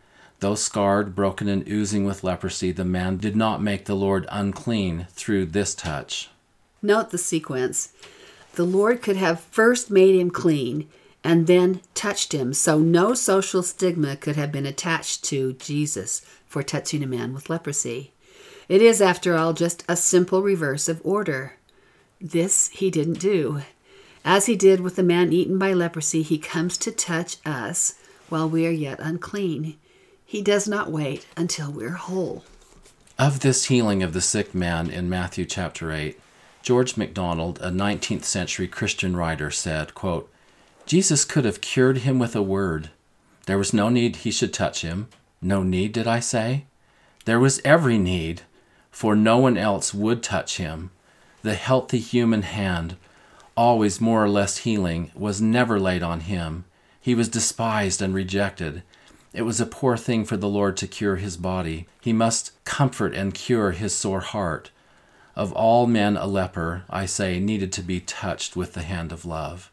Though 0.41 0.55
scarred, 0.55 1.15
broken, 1.15 1.49
and 1.49 1.67
oozing 1.67 2.05
with 2.05 2.23
leprosy, 2.23 2.71
the 2.71 2.85
man 2.85 3.17
did 3.17 3.35
not 3.35 3.63
make 3.63 3.87
the 3.87 3.95
Lord 3.95 4.27
unclean 4.31 5.07
through 5.11 5.47
this 5.47 5.75
touch. 5.75 6.29
Note 6.83 7.11
the 7.11 7.19
sequence. 7.19 7.93
The 8.55 8.65
Lord 8.65 9.01
could 9.01 9.17
have 9.17 9.41
first 9.41 9.91
made 9.91 10.15
him 10.15 10.31
clean 10.31 10.89
and 11.25 11.47
then 11.47 11.81
touched 11.95 12.33
him, 12.33 12.53
so 12.53 12.79
no 12.79 13.15
social 13.15 13.63
stigma 13.63 14.17
could 14.17 14.37
have 14.37 14.53
been 14.53 14.67
attached 14.67 15.25
to 15.25 15.55
Jesus 15.55 16.21
for 16.47 16.63
touching 16.63 17.03
a 17.03 17.07
man 17.07 17.33
with 17.33 17.51
leprosy. 17.51 18.13
It 18.69 18.83
is, 18.83 19.01
after 19.01 19.37
all, 19.37 19.53
just 19.53 19.85
a 19.89 19.97
simple 19.97 20.43
reverse 20.43 20.89
of 20.89 21.01
order. 21.05 21.55
This 22.21 22.69
he 22.69 22.91
didn't 22.91 23.21
do. 23.21 23.63
As 24.25 24.47
he 24.47 24.57
did 24.57 24.81
with 24.81 24.97
the 24.97 25.05
man 25.05 25.33
eaten 25.33 25.57
by 25.59 25.73
leprosy, 25.73 26.23
he 26.23 26.39
comes 26.39 26.77
to 26.79 26.91
touch 26.91 27.37
us 27.47 27.95
while 28.29 28.49
we 28.49 28.67
are 28.67 28.71
yet 28.71 28.99
unclean. 28.99 29.77
He 30.25 30.43
does 30.43 30.67
not 30.67 30.91
wait 30.91 31.27
until 31.37 31.71
we're 31.71 31.91
whole. 31.91 32.45
Of 33.19 33.41
this 33.41 33.67
healing 33.67 34.03
of 34.03 34.13
the 34.13 34.21
sick 34.21 34.53
man 34.53 34.91
in 34.91 35.09
Matthew 35.09 35.45
chapter 35.45 35.93
8, 35.93 36.19
George 36.63 36.97
MacDonald, 36.97 37.61
a 37.61 37.71
19th 37.71 38.25
century 38.25 38.67
Christian 38.67 39.17
writer, 39.17 39.53
said, 39.53 39.95
quote, 39.95 40.29
Jesus 40.85 41.25
could 41.25 41.45
have 41.45 41.61
cured 41.61 41.99
him 41.99 42.19
with 42.19 42.35
a 42.35 42.43
word. 42.43 42.91
There 43.47 43.59
was 43.59 43.73
no 43.73 43.89
need 43.89 44.17
he 44.17 44.33
should 44.33 44.53
touch 44.53 44.83
him. 44.83 45.09
No 45.41 45.63
need, 45.63 45.93
did 45.93 46.09
I 46.09 46.19
say? 46.19 46.65
There 47.25 47.39
was 47.39 47.61
every 47.65 47.99
need, 47.99 48.43
for 48.97 49.15
no 49.15 49.37
one 49.37 49.59
else 49.59 49.93
would 49.93 50.23
touch 50.23 50.57
him. 50.57 50.91
The 51.43 51.53
healthy 51.53 51.99
human 51.99 52.41
hand, 52.41 52.97
always 53.55 54.01
more 54.01 54.25
or 54.25 54.29
less 54.31 54.65
healing, 54.65 55.11
was 55.15 55.39
never 55.39 55.79
laid 55.79 56.03
on 56.03 56.21
him. 56.21 56.65
He 56.99 57.15
was 57.15 57.29
despised 57.29 58.01
and 58.01 58.15
rejected. 58.15 58.83
It 59.35 59.43
was 59.43 59.61
a 59.61 59.67
poor 59.67 59.99
thing 59.99 60.25
for 60.25 60.39
the 60.39 60.49
Lord 60.49 60.79
to 60.79 60.87
cure 60.87 61.17
his 61.17 61.37
body. 61.37 61.87
He 62.01 62.15
must 62.15 62.53
comfort 62.65 63.15
and 63.15 63.35
cure 63.35 63.73
his 63.73 63.95
sore 63.95 64.21
heart. 64.21 64.71
Of 65.35 65.53
all 65.53 65.87
men, 65.87 66.17
a 66.17 66.27
leper, 66.27 66.85
I 66.89 67.05
say, 67.05 67.39
needed 67.39 67.73
to 67.73 67.83
be 67.83 68.01
touched 68.01 68.57
with 68.57 68.73
the 68.73 68.83
hand 68.83 69.13
of 69.13 69.27
love. 69.27 69.71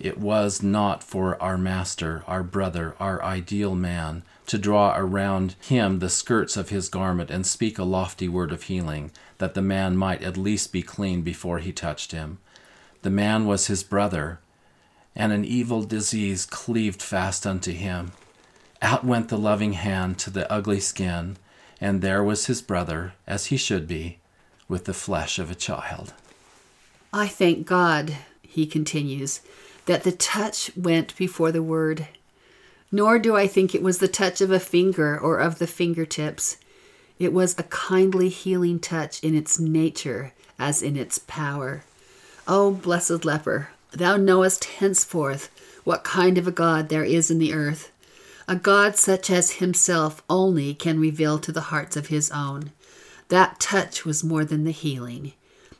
It 0.00 0.16
was 0.16 0.62
not 0.62 1.04
for 1.04 1.40
our 1.42 1.58
master, 1.58 2.24
our 2.26 2.42
brother, 2.42 2.96
our 2.98 3.22
ideal 3.22 3.74
man, 3.74 4.22
to 4.46 4.56
draw 4.56 4.96
around 4.96 5.56
him 5.60 5.98
the 5.98 6.08
skirts 6.08 6.56
of 6.56 6.70
his 6.70 6.88
garment 6.88 7.30
and 7.30 7.46
speak 7.46 7.78
a 7.78 7.84
lofty 7.84 8.26
word 8.26 8.50
of 8.50 8.64
healing, 8.64 9.10
that 9.36 9.52
the 9.52 9.60
man 9.60 9.98
might 9.98 10.22
at 10.22 10.38
least 10.38 10.72
be 10.72 10.82
clean 10.82 11.20
before 11.20 11.58
he 11.58 11.70
touched 11.70 12.12
him. 12.12 12.38
The 13.02 13.10
man 13.10 13.46
was 13.46 13.66
his 13.66 13.82
brother, 13.82 14.40
and 15.14 15.32
an 15.32 15.44
evil 15.44 15.82
disease 15.82 16.46
cleaved 16.46 17.02
fast 17.02 17.46
unto 17.46 17.72
him. 17.72 18.12
Out 18.80 19.04
went 19.04 19.28
the 19.28 19.36
loving 19.36 19.74
hand 19.74 20.18
to 20.20 20.30
the 20.30 20.50
ugly 20.50 20.80
skin, 20.80 21.36
and 21.78 22.00
there 22.00 22.24
was 22.24 22.46
his 22.46 22.62
brother, 22.62 23.12
as 23.26 23.46
he 23.46 23.58
should 23.58 23.86
be, 23.86 24.18
with 24.66 24.86
the 24.86 24.94
flesh 24.94 25.38
of 25.38 25.50
a 25.50 25.54
child. 25.54 26.14
I 27.12 27.26
thank 27.26 27.66
God, 27.66 28.16
he 28.40 28.66
continues, 28.66 29.40
that 29.86 30.02
the 30.02 30.12
touch 30.12 30.70
went 30.76 31.16
before 31.16 31.52
the 31.52 31.62
word. 31.62 32.08
Nor 32.92 33.18
do 33.18 33.36
I 33.36 33.46
think 33.46 33.74
it 33.74 33.82
was 33.82 33.98
the 33.98 34.08
touch 34.08 34.40
of 34.40 34.50
a 34.50 34.60
finger 34.60 35.18
or 35.18 35.38
of 35.38 35.58
the 35.58 35.66
fingertips. 35.66 36.56
It 37.18 37.32
was 37.32 37.58
a 37.58 37.64
kindly 37.64 38.28
healing 38.28 38.78
touch 38.80 39.22
in 39.22 39.34
its 39.34 39.58
nature 39.60 40.32
as 40.58 40.82
in 40.82 40.96
its 40.96 41.18
power. 41.18 41.84
O 42.48 42.66
oh, 42.66 42.70
blessed 42.72 43.24
leper, 43.24 43.70
thou 43.92 44.16
knowest 44.16 44.64
henceforth 44.64 45.50
what 45.84 46.04
kind 46.04 46.38
of 46.38 46.46
a 46.46 46.52
God 46.52 46.88
there 46.88 47.04
is 47.04 47.30
in 47.30 47.38
the 47.38 47.52
earth 47.52 47.90
a 48.50 48.56
God 48.56 48.96
such 48.96 49.30
as 49.30 49.52
himself 49.52 50.24
only 50.28 50.74
can 50.74 50.98
reveal 50.98 51.38
to 51.38 51.52
the 51.52 51.70
hearts 51.70 51.96
of 51.96 52.08
his 52.08 52.32
own. 52.32 52.72
That 53.28 53.60
touch 53.60 54.04
was 54.04 54.24
more 54.24 54.44
than 54.44 54.64
the 54.64 54.72
healing. 54.72 55.34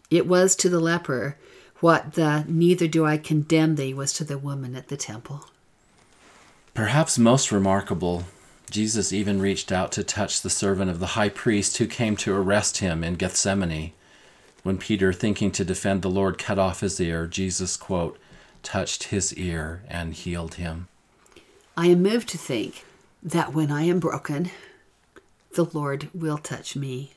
It 0.08 0.24
was 0.24 0.54
to 0.54 0.68
the 0.68 0.78
leper 0.78 1.36
what 1.80 2.14
the 2.14 2.44
neither 2.46 2.86
do 2.86 3.04
I 3.04 3.16
condemn 3.18 3.76
thee 3.76 3.94
was 3.94 4.12
to 4.14 4.24
the 4.24 4.38
woman 4.38 4.76
at 4.76 4.88
the 4.88 4.96
temple. 4.96 5.46
Perhaps 6.74 7.18
most 7.18 7.50
remarkable, 7.50 8.24
Jesus 8.70 9.12
even 9.12 9.40
reached 9.40 9.72
out 9.72 9.90
to 9.92 10.04
touch 10.04 10.40
the 10.40 10.50
servant 10.50 10.90
of 10.90 11.00
the 11.00 11.08
high 11.08 11.28
priest 11.28 11.78
who 11.78 11.86
came 11.86 12.16
to 12.16 12.34
arrest 12.34 12.78
him 12.78 13.02
in 13.02 13.14
Gethsemane. 13.14 13.92
When 14.62 14.78
Peter, 14.78 15.12
thinking 15.12 15.50
to 15.52 15.64
defend 15.64 16.02
the 16.02 16.10
Lord, 16.10 16.38
cut 16.38 16.58
off 16.58 16.80
his 16.80 17.00
ear, 17.00 17.26
Jesus, 17.26 17.76
quote, 17.76 18.18
touched 18.62 19.04
his 19.04 19.34
ear 19.34 19.82
and 19.88 20.12
healed 20.14 20.54
him. 20.54 20.88
I 21.76 21.86
am 21.86 22.02
moved 22.02 22.28
to 22.28 22.38
think 22.38 22.84
that 23.22 23.54
when 23.54 23.72
I 23.72 23.82
am 23.82 24.00
broken, 24.00 24.50
the 25.54 25.64
Lord 25.64 26.10
will 26.14 26.38
touch 26.38 26.76
me. 26.76 27.12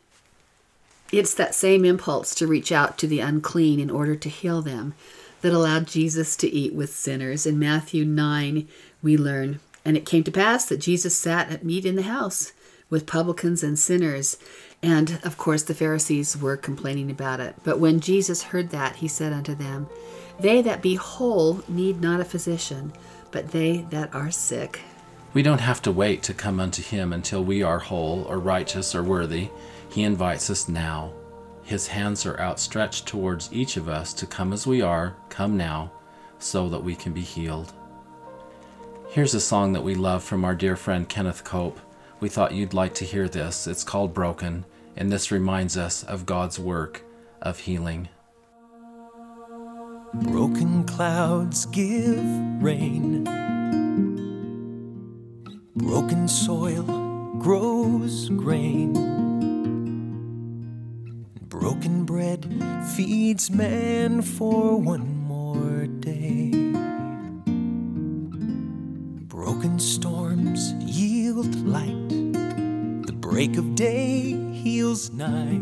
It's 1.12 1.34
that 1.36 1.54
same 1.54 1.86
impulse 1.86 2.34
to 2.36 2.48
reach 2.48 2.72
out 2.72 2.98
to 3.00 3.08
the 3.08 3.20
unclean 3.20 3.80
in 3.80 3.90
order 3.90 4.16
to 4.16 4.30
heal 4.30 4.62
them 4.62 4.94
that 5.44 5.54
allowed 5.54 5.88
Jesus 5.88 6.36
to 6.38 6.50
eat 6.50 6.74
with 6.74 6.96
sinners. 6.96 7.46
In 7.46 7.60
Matthew 7.60 8.06
9, 8.06 8.68
we 9.02 9.18
learn, 9.18 9.60
And 9.86 9.98
it 9.98 10.06
came 10.06 10.24
to 10.24 10.32
pass 10.32 10.66
that 10.66 10.78
Jesus 10.78 11.16
sat 11.16 11.52
at 11.52 11.66
meat 11.66 11.86
in 11.86 11.96
the 11.96 12.04
house 12.04 12.54
with 12.90 13.06
publicans 13.06 13.62
and 13.62 13.78
sinners, 13.78 14.38
And 14.82 15.20
of 15.24 15.38
course, 15.38 15.64
the 15.64 15.74
Pharisees 15.74 16.38
were 16.38 16.58
complaining 16.58 17.12
about 17.12 17.40
it. 17.40 17.56
But 17.64 17.80
when 17.80 18.00
Jesus 18.00 18.44
heard 18.44 18.70
that, 18.70 18.98
he 18.98 19.08
said 19.08 19.34
unto 19.34 19.54
them, 19.54 19.88
They 20.40 20.62
that 20.62 20.82
be 20.82 20.96
whole 20.96 21.62
need 21.68 22.02
not 22.02 22.22
a 22.22 22.26
physician, 22.26 22.94
but 23.32 23.52
they 23.52 23.86
that 23.90 24.16
are 24.16 24.32
sick. 24.32 24.80
We 25.34 25.44
don't 25.44 25.62
have 25.62 25.82
to 25.82 25.92
wait 25.92 26.24
to 26.24 26.34
come 26.34 26.60
unto 26.60 26.82
him 26.82 27.12
until 27.12 27.44
we 27.44 27.64
are 27.64 27.80
whole 27.80 28.24
or 28.30 28.40
righteous 28.40 28.94
or 28.94 29.04
worthy. 29.04 29.50
He 29.94 30.02
invites 30.02 30.50
us 30.50 30.68
now. 30.68 31.14
His 31.62 31.86
hands 31.86 32.26
are 32.26 32.40
outstretched 32.40 33.06
towards 33.06 33.54
each 33.54 33.78
of 33.78 33.88
us 33.88 34.12
to 34.14 34.26
come 34.26 34.52
as 34.52 34.66
we 34.66 34.82
are, 34.82 35.16
come 35.30 35.56
now, 35.56 35.92
so 36.40 36.68
that 36.70 36.84
we 36.84 36.96
can 36.96 37.14
be 37.14 37.22
healed. 37.22 37.74
Here's 39.10 39.36
a 39.36 39.40
song 39.40 39.72
that 39.74 39.84
we 39.84 39.94
love 39.94 40.24
from 40.24 40.44
our 40.46 40.56
dear 40.56 40.76
friend 40.76 41.08
Kenneth 41.08 41.44
Cope. 41.44 41.80
We 42.20 42.28
thought 42.28 42.56
you'd 42.56 42.74
like 42.74 42.96
to 42.96 43.06
hear 43.06 43.30
this. 43.30 43.68
It's 43.68 43.84
called 43.84 44.16
Broken, 44.16 44.66
and 44.96 45.12
this 45.12 45.30
reminds 45.30 45.78
us 45.78 46.02
of 46.02 46.26
God's 46.26 46.58
work 46.58 47.04
of 47.40 47.60
healing. 47.60 48.10
Broken 50.16 50.86
clouds 50.86 51.68
give 51.68 52.26
rain. 52.64 53.26
Broken 55.76 56.28
soil 56.28 57.36
grows 57.38 58.30
grain. 58.30 59.23
Feeds 62.96 63.50
man 63.50 64.22
for 64.22 64.78
one 64.78 65.08
more 65.28 65.88
day. 65.88 66.52
Broken 69.28 69.80
storms 69.80 70.74
yield 70.74 71.56
light. 71.66 72.10
The 73.08 73.14
break 73.14 73.58
of 73.58 73.76
day 73.76 74.34
heals 74.52 75.12
night. 75.12 75.62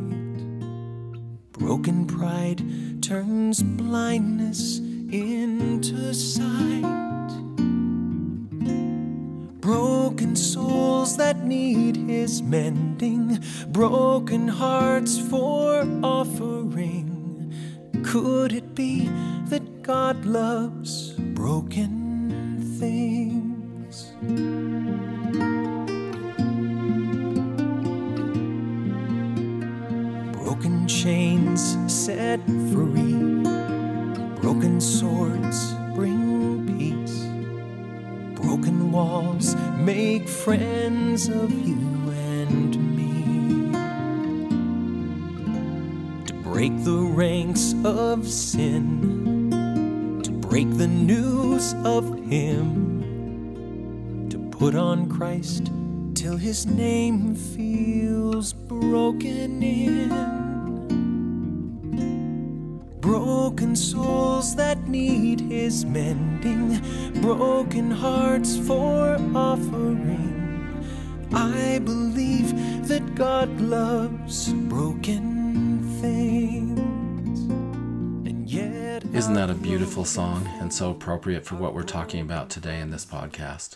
Broken 1.51 2.06
pride 2.06 2.62
turns 3.01 3.63
blindness 3.63 4.80
into 4.80 6.13
sight. 6.13 6.82
Broken 9.62 10.36
souls 11.12 11.17
that 11.17 11.45
need 11.45 11.95
his 11.95 12.41
mending, 12.41 13.39
broken 13.69 14.47
hearts 14.47 15.19
for 15.30 15.86
offering. 16.04 17.54
Could 18.04 18.54
it 18.54 18.76
be 18.76 19.10
that 19.50 19.84
God 19.84 20.26
loves 20.26 21.13
broken 21.36 22.58
things? 22.80 24.13
Broken 30.43 30.88
chains 30.88 31.78
set 31.88 32.39
free, 32.71 33.43
broken 34.41 34.80
swords 34.80 35.74
bring 35.95 36.65
peace. 36.67 37.19
Broken 38.41 38.91
walls 38.91 39.56
make 39.82 40.28
friends 40.28 41.28
of 41.28 41.52
you 41.67 41.76
and 42.12 42.96
me. 42.96 43.72
To 46.26 46.34
break 46.36 46.72
the 46.84 47.00
ranks 47.00 47.74
of 47.84 48.28
sin, 48.28 49.50
to 50.24 50.32
break 50.32 50.70
the 50.78 50.88
news 50.88 51.74
of 51.84 52.15
Him, 52.30 52.70
to 54.30 54.38
put 54.58 54.76
on 54.76 55.10
Christ 55.10 55.72
till 56.13 56.38
His 56.38 56.67
name 56.67 57.34
feels 57.36 58.54
broken 58.54 59.63
in. 59.63 60.40
Broken 63.12 63.76
souls 63.76 64.56
that 64.56 64.88
need 64.88 65.41
his 65.41 65.84
mending, 65.84 66.80
broken 67.19 67.91
hearts 67.91 68.58
for 68.58 69.17
offering. 69.36 70.82
I 71.34 71.80
believe 71.80 72.88
that 72.88 73.15
God 73.15 73.60
loves 73.60 74.54
broken 74.54 75.84
things. 76.00 77.39
And 78.30 78.50
yet 78.50 79.04
Isn't 79.04 79.34
that 79.34 79.50
a 79.50 79.56
beautiful 79.56 80.06
song 80.06 80.47
and 80.62 80.74
so 80.74 80.91
appropriate 80.91 81.45
for 81.45 81.56
what 81.56 81.74
we're 81.74 81.84
talking 81.84 82.21
about 82.21 82.50
today 82.50 82.80
in 82.80 82.91
this 82.91 83.06
podcast? 83.06 83.76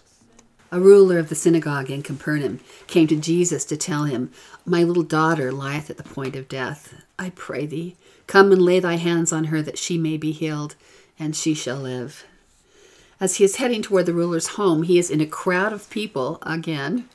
A 0.71 0.79
ruler 0.79 1.19
of 1.19 1.27
the 1.27 1.35
synagogue 1.35 1.91
in 1.91 2.03
Capernaum 2.03 2.61
came 2.87 3.07
to 3.07 3.17
Jesus 3.17 3.65
to 3.65 3.75
tell 3.75 4.05
him, 4.05 4.31
My 4.65 4.83
little 4.83 5.03
daughter 5.03 5.51
lieth 5.51 5.89
at 5.89 5.97
the 5.97 6.03
point 6.03 6.37
of 6.37 6.47
death. 6.47 7.01
I 7.19 7.31
pray 7.31 7.65
thee, 7.65 7.95
come 8.27 8.51
and 8.51 8.61
lay 8.61 8.79
thy 8.79 8.95
hands 8.95 9.31
on 9.31 9.45
her 9.45 9.61
that 9.61 9.77
she 9.77 9.97
may 9.97 10.17
be 10.17 10.31
healed, 10.31 10.75
and 11.17 11.35
she 11.35 11.53
shall 11.53 11.77
live. 11.77 12.25
As 13.19 13.37
he 13.37 13.43
is 13.43 13.57
heading 13.57 13.81
toward 13.81 14.05
the 14.05 14.13
ruler's 14.13 14.47
home, 14.49 14.83
he 14.83 14.99
is 14.99 15.09
in 15.09 15.21
a 15.21 15.25
crowd 15.25 15.71
of 15.71 15.89
people 15.89 16.39
again 16.41 17.07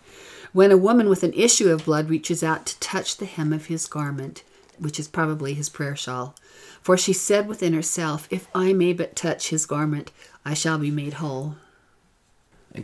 when 0.53 0.73
a 0.73 0.77
woman 0.77 1.09
with 1.09 1.23
an 1.23 1.33
issue 1.35 1.71
of 1.71 1.85
blood 1.85 2.09
reaches 2.09 2.43
out 2.43 2.67
to 2.67 2.81
touch 2.81 3.17
the 3.17 3.27
hem 3.27 3.53
of 3.53 3.67
his 3.67 3.87
garment, 3.87 4.43
which 4.79 4.99
is 4.99 5.09
probably 5.09 5.55
his 5.55 5.69
prayer 5.69 5.95
shawl. 5.95 6.35
For 6.83 6.97
she 6.97 7.13
said 7.13 7.47
within 7.47 7.73
herself, 7.73 8.27
If 8.31 8.49
I 8.55 8.73
may 8.73 8.93
but 8.93 9.15
touch 9.15 9.51
his 9.51 9.67
garment, 9.67 10.11
I 10.45 10.55
shall 10.55 10.79
be 10.79 10.91
made 10.91 11.15
whole. 11.15 11.57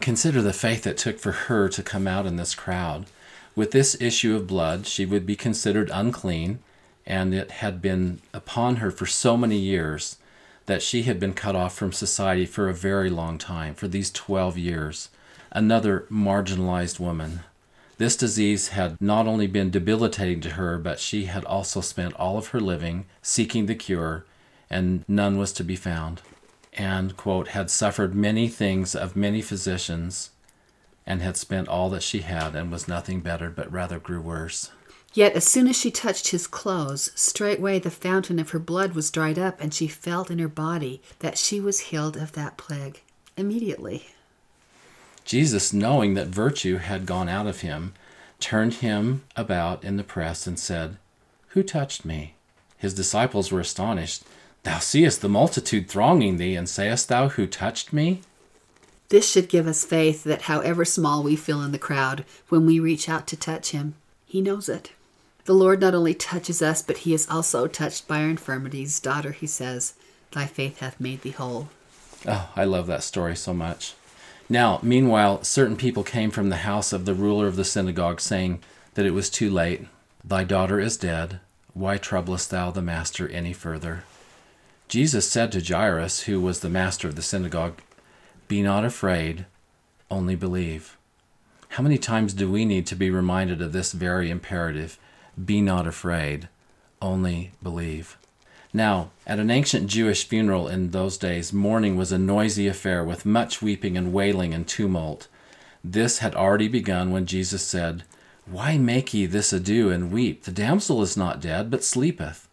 Consider 0.01 0.43
the 0.43 0.53
faith 0.53 0.87
it 0.87 0.99
took 0.99 1.19
for 1.19 1.33
her 1.33 1.69
to 1.71 1.83
come 1.83 2.07
out 2.07 2.27
in 2.27 2.37
this 2.37 2.55
crowd. 2.55 3.07
With 3.55 3.71
this 3.71 3.97
issue 4.01 4.37
of 4.37 4.47
blood, 4.47 4.87
she 4.87 5.07
would 5.07 5.25
be 5.25 5.37
considered 5.37 5.91
unclean, 5.93 6.59
and 7.07 7.33
it 7.33 7.51
had 7.51 7.81
been 7.81 8.21
upon 8.35 8.77
her 8.77 8.90
for 8.90 9.07
so 9.07 9.37
many 9.37 9.59
years 9.59 10.16
that 10.66 10.83
she 10.83 11.05
had 11.05 11.21
been 11.21 11.33
cut 11.33 11.55
off 11.55 11.75
from 11.75 11.92
society 11.92 12.45
for 12.45 12.69
a 12.69 12.75
very 12.75 13.09
long 13.09 13.38
time, 13.38 13.75
for 13.75 13.87
these 13.87 14.11
12 14.11 14.59
years. 14.59 15.09
Another 15.53 16.07
marginalized 16.11 16.99
woman. 16.99 17.40
This 17.99 18.16
disease 18.16 18.69
had 18.69 19.01
not 19.01 19.27
only 19.27 19.47
been 19.47 19.71
debilitating 19.71 20.40
to 20.40 20.51
her, 20.51 20.77
but 20.77 20.99
she 20.99 21.27
had 21.27 21.45
also 21.45 21.81
spent 21.81 22.14
all 22.14 22.37
of 22.37 22.49
her 22.49 22.61
living 22.61 23.07
seeking 23.23 23.66
the 23.66 23.75
cure, 23.75 24.27
and 24.69 25.05
none 25.09 25.38
was 25.38 25.53
to 25.53 25.64
be 25.64 25.77
found. 25.77 26.21
And, 26.75 27.16
quote, 27.16 27.49
had 27.49 27.71
suffered 27.71 28.14
many 28.14 28.49
things 28.49 28.95
of 28.95 29.16
many 29.16 29.40
physicians, 29.40 30.31
and 31.07 31.23
had 31.23 31.37
spent 31.37 31.69
all 31.69 31.88
that 31.90 32.03
she 32.03 32.19
had, 32.19 32.55
and 32.55 32.71
was 32.71 32.88
nothing 32.88 33.21
better, 33.21 33.49
but 33.49 33.73
rather 33.73 33.99
grew 33.99 34.21
worse. 34.21 34.71
Yet 35.16 35.33
as 35.33 35.46
soon 35.46 35.66
as 35.66 35.79
she 35.79 35.90
touched 35.90 36.29
his 36.29 36.46
clothes, 36.46 37.11
straightway 37.14 37.79
the 37.79 37.90
fountain 37.90 38.38
of 38.38 38.50
her 38.50 38.59
blood 38.59 38.92
was 38.92 39.11
dried 39.11 39.38
up, 39.38 39.59
and 39.62 39.72
she 39.72 39.88
felt 39.88 40.31
in 40.31 40.38
her 40.38 40.46
body 40.46 41.00
that 41.20 41.38
she 41.38 41.59
was 41.59 41.88
healed 41.88 42.18
of 42.18 42.33
that 42.33 42.59
plague 42.59 43.00
immediately. 43.35 44.09
Jesus, 45.24 45.72
knowing 45.72 46.12
that 46.14 46.26
virtue 46.26 46.76
had 46.76 47.07
gone 47.07 47.31
out 47.31 47.46
of 47.46 47.62
him, 47.62 47.94
turned 48.40 48.74
him 48.74 49.22
about 49.35 49.83
in 49.83 49.96
the 49.96 50.05
press 50.05 50.46
and 50.46 50.59
said, 50.59 50.98
Who 51.48 51.62
touched 51.62 52.05
me? 52.05 52.35
His 52.76 52.92
disciples 52.92 53.50
were 53.50 53.61
astonished. 53.61 54.22
Thou 54.64 54.81
seest 54.81 55.22
the 55.22 55.31
multitude 55.31 55.88
thronging 55.88 56.37
thee, 56.37 56.57
and 56.57 56.68
sayest 56.68 57.09
thou, 57.09 57.31
Who 57.31 57.46
touched 57.46 57.90
me? 57.90 58.20
This 59.09 59.26
should 59.26 59.48
give 59.48 59.66
us 59.66 59.83
faith 59.83 60.24
that 60.24 60.42
however 60.42 60.85
small 60.85 61.22
we 61.22 61.37
feel 61.37 61.62
in 61.62 61.72
the 61.72 61.79
crowd, 61.79 62.26
when 62.50 62.66
we 62.66 62.79
reach 62.79 63.09
out 63.09 63.26
to 63.29 63.37
touch 63.37 63.70
him, 63.70 63.94
he 64.26 64.42
knows 64.42 64.68
it. 64.68 64.90
The 65.46 65.54
Lord 65.54 65.80
not 65.80 65.94
only 65.94 66.12
touches 66.12 66.61
us, 66.61 66.82
but 66.82 66.98
he 66.98 67.14
is 67.14 67.28
also 67.30 67.68
touched 67.68 68.09
by 68.09 68.20
our 68.20 68.28
infirmities. 68.28 68.98
Daughter, 68.98 69.30
he 69.30 69.46
says, 69.46 69.94
thy 70.32 70.46
faith 70.46 70.80
hath 70.80 71.00
made 71.00 71.22
thee 71.22 71.30
whole. 71.30 71.68
Oh, 72.26 72.50
I 72.56 72.64
love 72.64 72.88
that 72.88 73.04
story 73.04 73.37
so 73.37 73.54
much. 73.54 73.94
Now, 74.48 74.80
meanwhile, 74.82 75.44
certain 75.44 75.76
people 75.76 76.02
came 76.02 76.32
from 76.32 76.48
the 76.48 76.56
house 76.56 76.92
of 76.92 77.04
the 77.04 77.14
ruler 77.14 77.46
of 77.46 77.54
the 77.54 77.64
synagogue, 77.64 78.20
saying 78.20 78.61
that 78.94 79.06
it 79.06 79.12
was 79.12 79.30
too 79.30 79.48
late. 79.48 79.87
Thy 80.24 80.42
daughter 80.42 80.80
is 80.80 80.96
dead. 80.96 81.38
Why 81.74 81.96
troublest 81.96 82.50
thou 82.50 82.72
the 82.72 82.82
master 82.82 83.28
any 83.28 83.52
further? 83.52 84.02
Jesus 84.88 85.30
said 85.30 85.52
to 85.52 85.61
Jairus, 85.61 86.22
who 86.22 86.40
was 86.40 86.59
the 86.59 86.68
master 86.68 87.06
of 87.06 87.14
the 87.14 87.22
synagogue, 87.22 87.80
Be 88.48 88.62
not 88.62 88.85
afraid, 88.85 89.46
only 90.11 90.35
believe. 90.35 90.96
How 91.70 91.85
many 91.85 91.98
times 91.98 92.32
do 92.32 92.50
we 92.50 92.64
need 92.64 92.87
to 92.88 92.96
be 92.96 93.11
reminded 93.11 93.62
of 93.62 93.72
this 93.72 93.92
very 93.92 94.28
imperative? 94.28 94.98
Be 95.42 95.61
not 95.61 95.87
afraid, 95.87 96.49
only 97.03 97.53
believe. 97.62 98.16
Now, 98.72 99.11
at 99.27 99.38
an 99.38 99.51
ancient 99.51 99.87
Jewish 99.88 100.27
funeral 100.27 100.68
in 100.68 100.90
those 100.90 101.18
days, 101.18 101.53
mourning 101.53 101.96
was 101.96 102.12
a 102.12 102.18
noisy 102.18 102.66
affair 102.68 103.05
with 103.05 103.27
much 103.27 103.62
weeping 103.62 103.96
and 103.96 104.12
wailing 104.12 104.55
and 104.55 104.66
tumult. 104.66 105.29
This 105.85 106.18
had 106.18 106.35
already 106.35 106.68
begun 106.68 107.11
when 107.11 107.27
Jesus 107.27 107.62
said, 107.62 108.05
Why 108.44 108.79
make 108.79 109.12
ye 109.14 109.27
this 109.27 109.53
ado 109.53 109.90
and 109.90 110.11
weep? 110.11 110.44
The 110.44 110.51
damsel 110.51 111.03
is 111.03 111.16
not 111.16 111.40
dead, 111.40 111.70
but 111.70 111.85
sleepeth. 111.85 112.49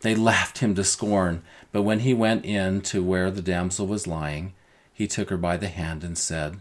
They 0.00 0.14
laughed 0.14 0.58
him 0.58 0.74
to 0.74 0.84
scorn, 0.84 1.42
but 1.72 1.82
when 1.82 2.00
he 2.00 2.14
went 2.14 2.44
in 2.44 2.82
to 2.82 3.02
where 3.02 3.30
the 3.30 3.42
damsel 3.42 3.86
was 3.86 4.06
lying, 4.06 4.52
he 4.92 5.06
took 5.06 5.30
her 5.30 5.36
by 5.36 5.56
the 5.56 5.68
hand 5.68 6.04
and 6.04 6.16
said, 6.16 6.60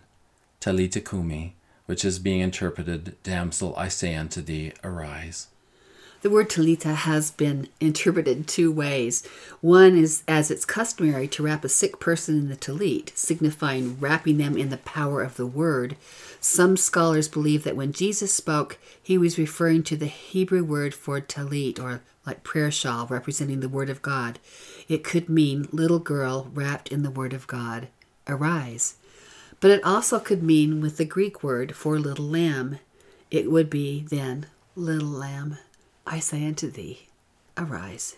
Talita 0.59 1.01
cumi, 1.01 1.55
which 1.85 2.03
is 2.03 2.19
being 2.19 2.41
interpreted, 2.41 3.15
Damsel, 3.23 3.73
I 3.77 3.87
say 3.89 4.15
unto 4.15 4.41
thee, 4.41 4.73
arise. 4.83 5.47
The 6.27 6.33
word 6.33 6.49
talita 6.49 6.93
has 6.93 7.31
been 7.31 7.69
interpreted 7.79 8.49
two 8.49 8.69
ways. 8.69 9.25
One 9.61 9.97
is 9.97 10.23
as 10.27 10.51
it's 10.51 10.65
customary 10.65 11.25
to 11.29 11.41
wrap 11.41 11.63
a 11.63 11.69
sick 11.69 12.01
person 12.01 12.37
in 12.37 12.49
the 12.49 12.57
talit, 12.57 13.17
signifying 13.17 13.97
wrapping 13.97 14.37
them 14.37 14.57
in 14.57 14.67
the 14.67 14.75
power 14.75 15.21
of 15.21 15.37
the 15.37 15.47
word. 15.47 15.95
Some 16.41 16.75
scholars 16.75 17.29
believe 17.29 17.63
that 17.63 17.77
when 17.77 17.93
Jesus 17.93 18.33
spoke, 18.33 18.77
he 19.01 19.17
was 19.17 19.39
referring 19.39 19.83
to 19.83 19.95
the 19.95 20.07
Hebrew 20.07 20.65
word 20.65 20.93
for 20.93 21.21
talit, 21.21 21.79
or 21.79 22.01
like 22.25 22.43
prayer 22.43 22.71
shawl, 22.71 23.07
representing 23.07 23.61
the 23.61 23.69
word 23.69 23.89
of 23.89 24.01
God. 24.01 24.37
It 24.89 25.05
could 25.05 25.29
mean 25.29 25.69
little 25.71 25.99
girl 25.99 26.51
wrapped 26.53 26.89
in 26.89 27.03
the 27.03 27.09
word 27.09 27.31
of 27.31 27.47
God, 27.47 27.87
arise. 28.27 28.97
But 29.61 29.71
it 29.71 29.81
also 29.85 30.19
could 30.19 30.43
mean 30.43 30.81
with 30.81 30.97
the 30.97 31.05
Greek 31.05 31.41
word 31.41 31.73
for 31.73 31.97
little 31.97 32.25
lamb. 32.25 32.79
It 33.31 33.49
would 33.49 33.69
be 33.69 34.01
then, 34.09 34.47
little 34.75 35.07
lamb. 35.07 35.59
I 36.09 36.19
say 36.19 36.45
unto 36.47 36.71
thee, 36.71 37.01
arise. 37.57 38.15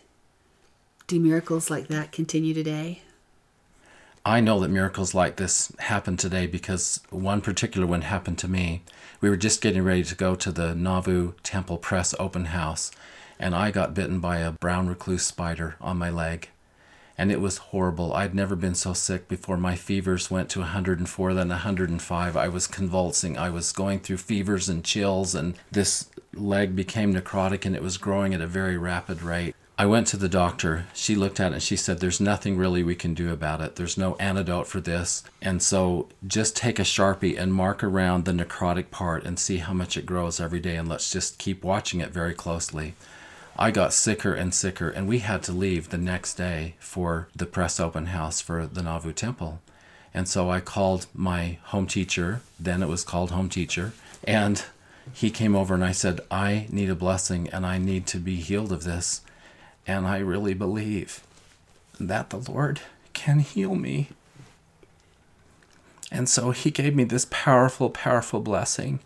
Do 1.08 1.20
miracles 1.20 1.72
like 1.72 1.88
that 1.88 2.12
continue 2.12 2.54
today? 2.54 3.02
I 4.24 4.42
know 4.42 4.60
that 4.60 4.70
miracles 4.70 5.16
like 5.16 5.38
this 5.38 5.72
happen 5.80 6.16
today 6.16 6.46
because 6.46 7.02
one 7.10 7.42
particular 7.42 7.88
one 7.88 8.04
happened 8.04 8.38
to 8.40 8.48
me. 8.48 8.84
We 9.22 9.30
were 9.30 9.38
just 9.38 9.60
getting 9.60 9.82
ready 9.82 10.04
to 10.04 10.14
go 10.14 10.36
to 10.36 10.52
the 10.52 10.76
Nauvoo 10.76 11.34
Temple 11.42 11.80
Press 11.80 12.14
open 12.20 12.46
house, 12.46 12.92
and 13.40 13.56
I 13.56 13.72
got 13.72 13.96
bitten 13.96 14.20
by 14.20 14.38
a 14.38 14.52
brown 14.52 14.88
recluse 14.88 15.26
spider 15.26 15.76
on 15.82 15.98
my 15.98 16.12
leg. 16.12 16.50
And 17.20 17.34
it 17.34 17.42
was 17.42 17.58
horrible. 17.58 18.14
I'd 18.14 18.34
never 18.34 18.56
been 18.56 18.76
so 18.76 18.94
sick 18.94 19.28
before. 19.28 19.58
My 19.58 19.76
fevers 19.76 20.32
went 20.32 20.50
to 20.52 20.60
104, 20.60 21.34
then 21.34 21.50
105. 21.50 22.38
I 22.38 22.48
was 22.48 22.66
convulsing. 22.66 23.38
I 23.38 23.50
was 23.50 23.74
going 23.74 24.00
through 24.00 24.18
fevers 24.18 24.70
and 24.70 24.86
chills, 24.86 25.36
and 25.36 25.56
this 25.70 26.08
leg 26.34 26.78
became 26.78 27.14
necrotic 27.14 27.66
and 27.66 27.76
it 27.76 27.84
was 27.84 27.98
growing 27.98 28.34
at 28.34 28.40
a 28.40 28.48
very 28.48 28.78
rapid 28.78 29.22
rate. 29.22 29.54
I 29.78 29.86
went 29.86 30.08
to 30.08 30.18
the 30.18 30.28
doctor. 30.28 30.88
She 30.94 31.16
looked 31.16 31.40
at 31.40 31.52
it 31.52 31.56
and 31.56 31.64
she 31.64 31.78
said, 31.78 32.00
There's 32.00 32.20
nothing 32.20 32.58
really 32.58 32.84
we 32.84 32.96
can 32.96 33.14
do 33.14 33.32
about 33.32 33.62
it. 33.62 33.78
There's 33.78 33.98
no 33.98 34.16
antidote 34.16 34.68
for 34.68 34.82
this. 34.82 35.24
And 35.42 35.62
so 35.62 36.10
just 36.28 36.58
take 36.58 36.80
a 36.80 36.84
Sharpie 36.84 37.40
and 37.40 37.54
mark 37.54 37.82
around 37.82 38.26
the 38.26 38.34
necrotic 38.34 38.92
part 38.92 39.24
and 39.24 39.40
see 39.40 39.58
how 39.58 39.74
much 39.74 39.96
it 39.96 40.06
grows 40.06 40.42
every 40.42 40.60
day. 40.60 40.76
And 40.76 40.90
let's 40.90 41.12
just 41.12 41.38
keep 41.38 41.64
watching 41.64 42.02
it 42.02 42.12
very 42.12 42.34
closely. 42.34 42.96
I 43.58 43.72
got 43.72 43.94
sicker 43.94 44.34
and 44.34 44.54
sicker, 44.54 44.90
and 44.90 45.08
we 45.08 45.20
had 45.20 45.44
to 45.44 45.52
leave 45.52 45.90
the 45.90 45.98
next 45.98 46.36
day 46.36 46.76
for 46.80 47.28
the 47.36 47.46
press 47.46 47.80
open 47.80 48.08
house 48.08 48.42
for 48.42 48.66
the 48.66 48.82
Nauvoo 48.82 49.14
Temple. 49.14 49.60
And 50.14 50.28
so 50.28 50.50
I 50.50 50.60
called 50.60 51.08
my 51.14 51.60
home 51.66 51.86
teacher, 51.86 52.42
then 52.60 52.82
it 52.82 52.88
was 52.88 53.04
called 53.04 53.32
home 53.32 53.50
teacher, 53.50 53.94
and 54.24 54.64
he 55.14 55.30
came 55.30 55.56
over 55.56 55.74
and 55.74 55.84
I 55.84 55.92
said, 55.92 56.22
I 56.30 56.68
need 56.70 56.90
a 56.90 56.96
blessing 56.96 57.50
and 57.50 57.66
I 57.66 57.78
need 57.78 58.06
to 58.08 58.18
be 58.18 58.36
healed 58.36 58.72
of 58.72 58.84
this. 58.84 59.22
And 59.88 60.06
I 60.06 60.20
really 60.20 60.54
believe 60.54 61.24
that 62.00 62.30
the 62.30 62.38
Lord 62.38 62.82
can 63.14 63.40
heal 63.40 63.76
me. 63.76 64.10
And 66.12 66.30
so 66.30 66.52
he 66.52 66.72
gave 66.72 66.96
me 66.96 67.04
this 67.04 67.28
powerful, 67.30 67.90
powerful 67.90 68.40
blessing. 68.40 69.00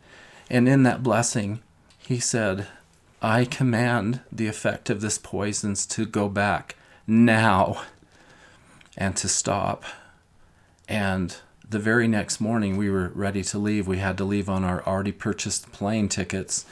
And 0.49 0.67
in 0.67 0.83
that 0.83 1.03
blessing, 1.03 1.61
he 1.97 2.19
said, 2.19 2.67
I 3.25 3.45
command 3.45 4.19
the 4.33 4.47
effect 4.47 4.89
of 4.89 4.99
this 4.99 5.17
poisons 5.17 5.85
to 5.85 6.05
go 6.05 6.27
back 6.27 6.75
now 7.07 7.83
and 8.97 9.15
to 9.15 9.29
stop. 9.29 9.85
And 10.89 11.37
the 11.67 11.79
very 11.79 12.09
next 12.09 12.41
morning, 12.41 12.75
we 12.75 12.89
were 12.89 13.13
ready 13.15 13.41
to 13.43 13.57
leave. 13.57 13.87
We 13.87 13.99
had 13.99 14.17
to 14.17 14.25
leave 14.25 14.49
on 14.49 14.65
our 14.65 14.85
already 14.85 15.13
purchased 15.13 15.71
plane 15.71 16.09
tickets, 16.09 16.65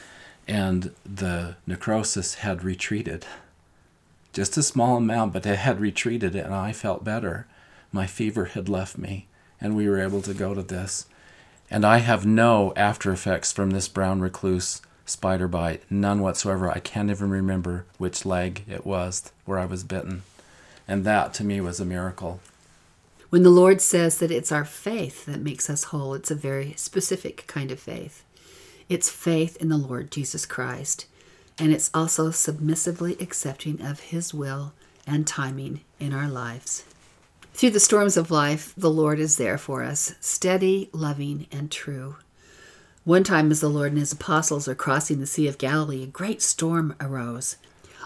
and 0.46 0.94
the 1.06 1.56
necrosis 1.66 2.36
had 2.36 2.66
retreated. 2.66 3.26
Just 4.34 4.58
a 4.58 4.64
small 4.64 4.98
amount, 4.98 5.32
but 5.32 5.46
it 5.46 5.56
had 5.56 5.80
retreated, 5.80 6.36
and 6.36 6.54
I 6.54 6.74
felt 6.74 7.06
better. 7.06 7.48
My 7.94 8.08
fever 8.08 8.46
had 8.46 8.68
left 8.68 8.98
me, 8.98 9.28
and 9.62 9.74
we 9.74 9.88
were 9.88 10.02
able 10.02 10.22
to 10.24 10.34
go 10.34 10.54
to 10.54 10.62
this. 10.62 11.06
And 11.70 11.86
I 11.86 12.00
have 12.00 12.26
no 12.26 12.74
after 12.76 13.14
effects 13.14 13.54
from 13.54 13.70
this 13.70 13.88
brown 13.88 14.20
recluse 14.20 14.82
spider 15.12 15.48
bite, 15.48 15.84
none 15.90 16.22
whatsoever. 16.22 16.70
I 16.70 16.80
can't 16.80 17.10
even 17.10 17.30
remember 17.30 17.86
which 17.98 18.26
leg 18.26 18.64
it 18.68 18.86
was 18.86 19.32
where 19.46 19.60
I 19.60 19.66
was 19.66 19.84
bitten. 19.84 20.24
And 20.88 21.06
that 21.06 21.34
to 21.36 21.44
me 21.44 21.62
was 21.62 21.80
a 21.80 21.86
miracle. 21.86 22.40
When 23.30 23.44
the 23.44 23.50
Lord 23.50 23.80
says 23.80 24.18
that 24.18 24.32
it's 24.32 24.52
our 24.52 24.66
faith 24.66 25.26
that 25.26 25.40
makes 25.40 25.70
us 25.70 25.86
whole, 25.86 26.14
it's 26.14 26.32
a 26.32 26.36
very 26.36 26.74
specific 26.76 27.46
kind 27.48 27.72
of 27.72 27.80
faith. 27.80 28.26
It's 28.90 29.10
faith 29.10 29.56
in 29.58 29.70
the 29.70 29.78
Lord 29.78 30.12
Jesus 30.12 30.46
Christ, 30.46 31.06
and 31.58 31.72
it's 31.72 31.90
also 31.94 32.32
submissively 32.32 33.16
accepting 33.22 33.82
of 33.82 34.02
His 34.02 34.34
will 34.34 34.74
and 35.08 35.26
timing 35.26 35.82
in 35.98 36.14
our 36.14 36.28
lives. 36.28 36.84
Through 37.54 37.70
the 37.70 37.80
storms 37.80 38.18
of 38.18 38.32
life, 38.32 38.74
the 38.76 38.90
Lord 38.90 39.20
is 39.20 39.38
there 39.38 39.58
for 39.58 39.84
us, 39.84 40.16
steady, 40.20 40.90
loving, 40.92 41.48
and 41.52 41.72
true. 41.72 42.16
One 43.04 43.24
time, 43.24 43.50
as 43.50 43.62
the 43.62 43.68
Lord 43.68 43.94
and 43.94 43.98
his 44.00 44.12
apostles 44.12 44.68
are 44.68 44.76
crossing 44.76 45.20
the 45.20 45.26
Sea 45.26 45.48
of 45.48 45.58
Galilee, 45.58 46.04
a 46.04 46.08
great 46.08 46.40
storm 46.40 46.94
arose. 47.02 47.56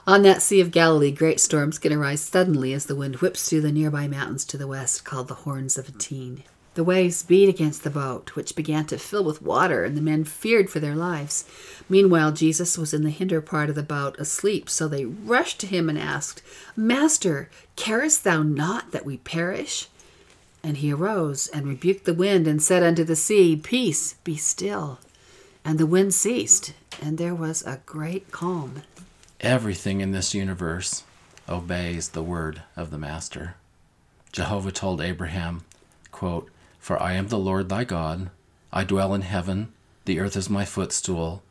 On 0.08 0.22
that 0.22 0.42
Sea 0.42 0.62
of 0.62 0.72
Galilee, 0.72 1.12
great 1.12 1.42
storms 1.42 1.78
can 1.78 1.92
arise 1.92 2.22
suddenly 2.22 2.72
as 2.72 2.86
the 2.86 2.96
wind 2.96 3.18
whips 3.18 3.50
through 3.50 3.60
the 3.60 3.74
nearby 3.74 4.08
mountains 4.08 4.46
to 4.46 4.58
the 4.58 4.68
west, 4.68 5.04
called 5.04 5.28
the 5.28 5.34
Horns 5.34 5.78
of 5.78 5.88
Hattin. 5.88 6.44
The 6.76 6.84
waves 6.86 7.24
beat 7.24 7.50
against 7.50 7.84
the 7.84 7.90
boat, 7.90 8.38
which 8.38 8.56
began 8.56 8.86
to 8.86 8.98
fill 8.98 9.26
with 9.26 9.42
water, 9.42 9.84
and 9.84 9.98
the 9.98 10.02
men 10.02 10.24
feared 10.24 10.70
for 10.70 10.80
their 10.80 10.96
lives. 10.96 11.44
Meanwhile, 11.90 12.32
Jesus 12.32 12.78
was 12.78 12.94
in 12.94 13.04
the 13.04 13.10
hinder 13.10 13.42
part 13.42 13.68
of 13.68 13.76
the 13.76 13.84
boat, 13.84 14.18
asleep, 14.18 14.70
so 14.70 14.88
they 14.88 15.04
rushed 15.04 15.60
to 15.60 15.68
him 15.68 15.90
and 15.90 16.00
asked, 16.00 16.42
Master, 16.78 17.50
carest 17.76 18.24
thou 18.24 18.44
not 18.44 18.92
that 18.92 19.06
we 19.06 19.18
perish? 19.18 19.90
And 20.66 20.78
he 20.78 20.92
arose 20.92 21.46
and 21.46 21.68
rebuked 21.68 22.06
the 22.06 22.14
wind 22.16 22.48
and 22.48 22.60
said 22.60 22.82
unto 22.82 23.04
the 23.04 23.16
sea, 23.16 23.56
Peace, 23.56 24.16
be 24.24 24.36
still. 24.36 24.98
And 25.64 25.78
the 25.78 25.86
wind 25.86 26.16
ceased, 26.16 26.74
and 27.00 27.20
there 27.20 27.36
was 27.36 27.62
a 27.68 27.82
great 27.86 28.32
calm. 28.32 28.82
Everything 29.40 30.02
in 30.02 30.10
this 30.10 30.34
universe 30.34 31.04
obeys 31.48 32.10
the 32.10 32.24
word 32.24 32.64
of 32.76 32.90
the 32.90 32.98
Master. 32.98 33.54
Jehovah 34.32 34.72
told 34.72 35.02
Abraham, 35.02 35.62
quote, 36.12 36.50
For 36.80 37.00
I 37.00 37.14
am 37.14 37.28
the 37.28 37.38
Lord 37.38 37.70
thy 37.70 37.84
God. 37.84 38.32
I 38.74 38.84
dwell 38.84 39.14
in 39.14 39.22
heaven. 39.22 39.72
The 40.06 40.20
earth 40.20 40.36
is 40.36 40.50
my 40.50 40.66
footstool. 40.66 41.44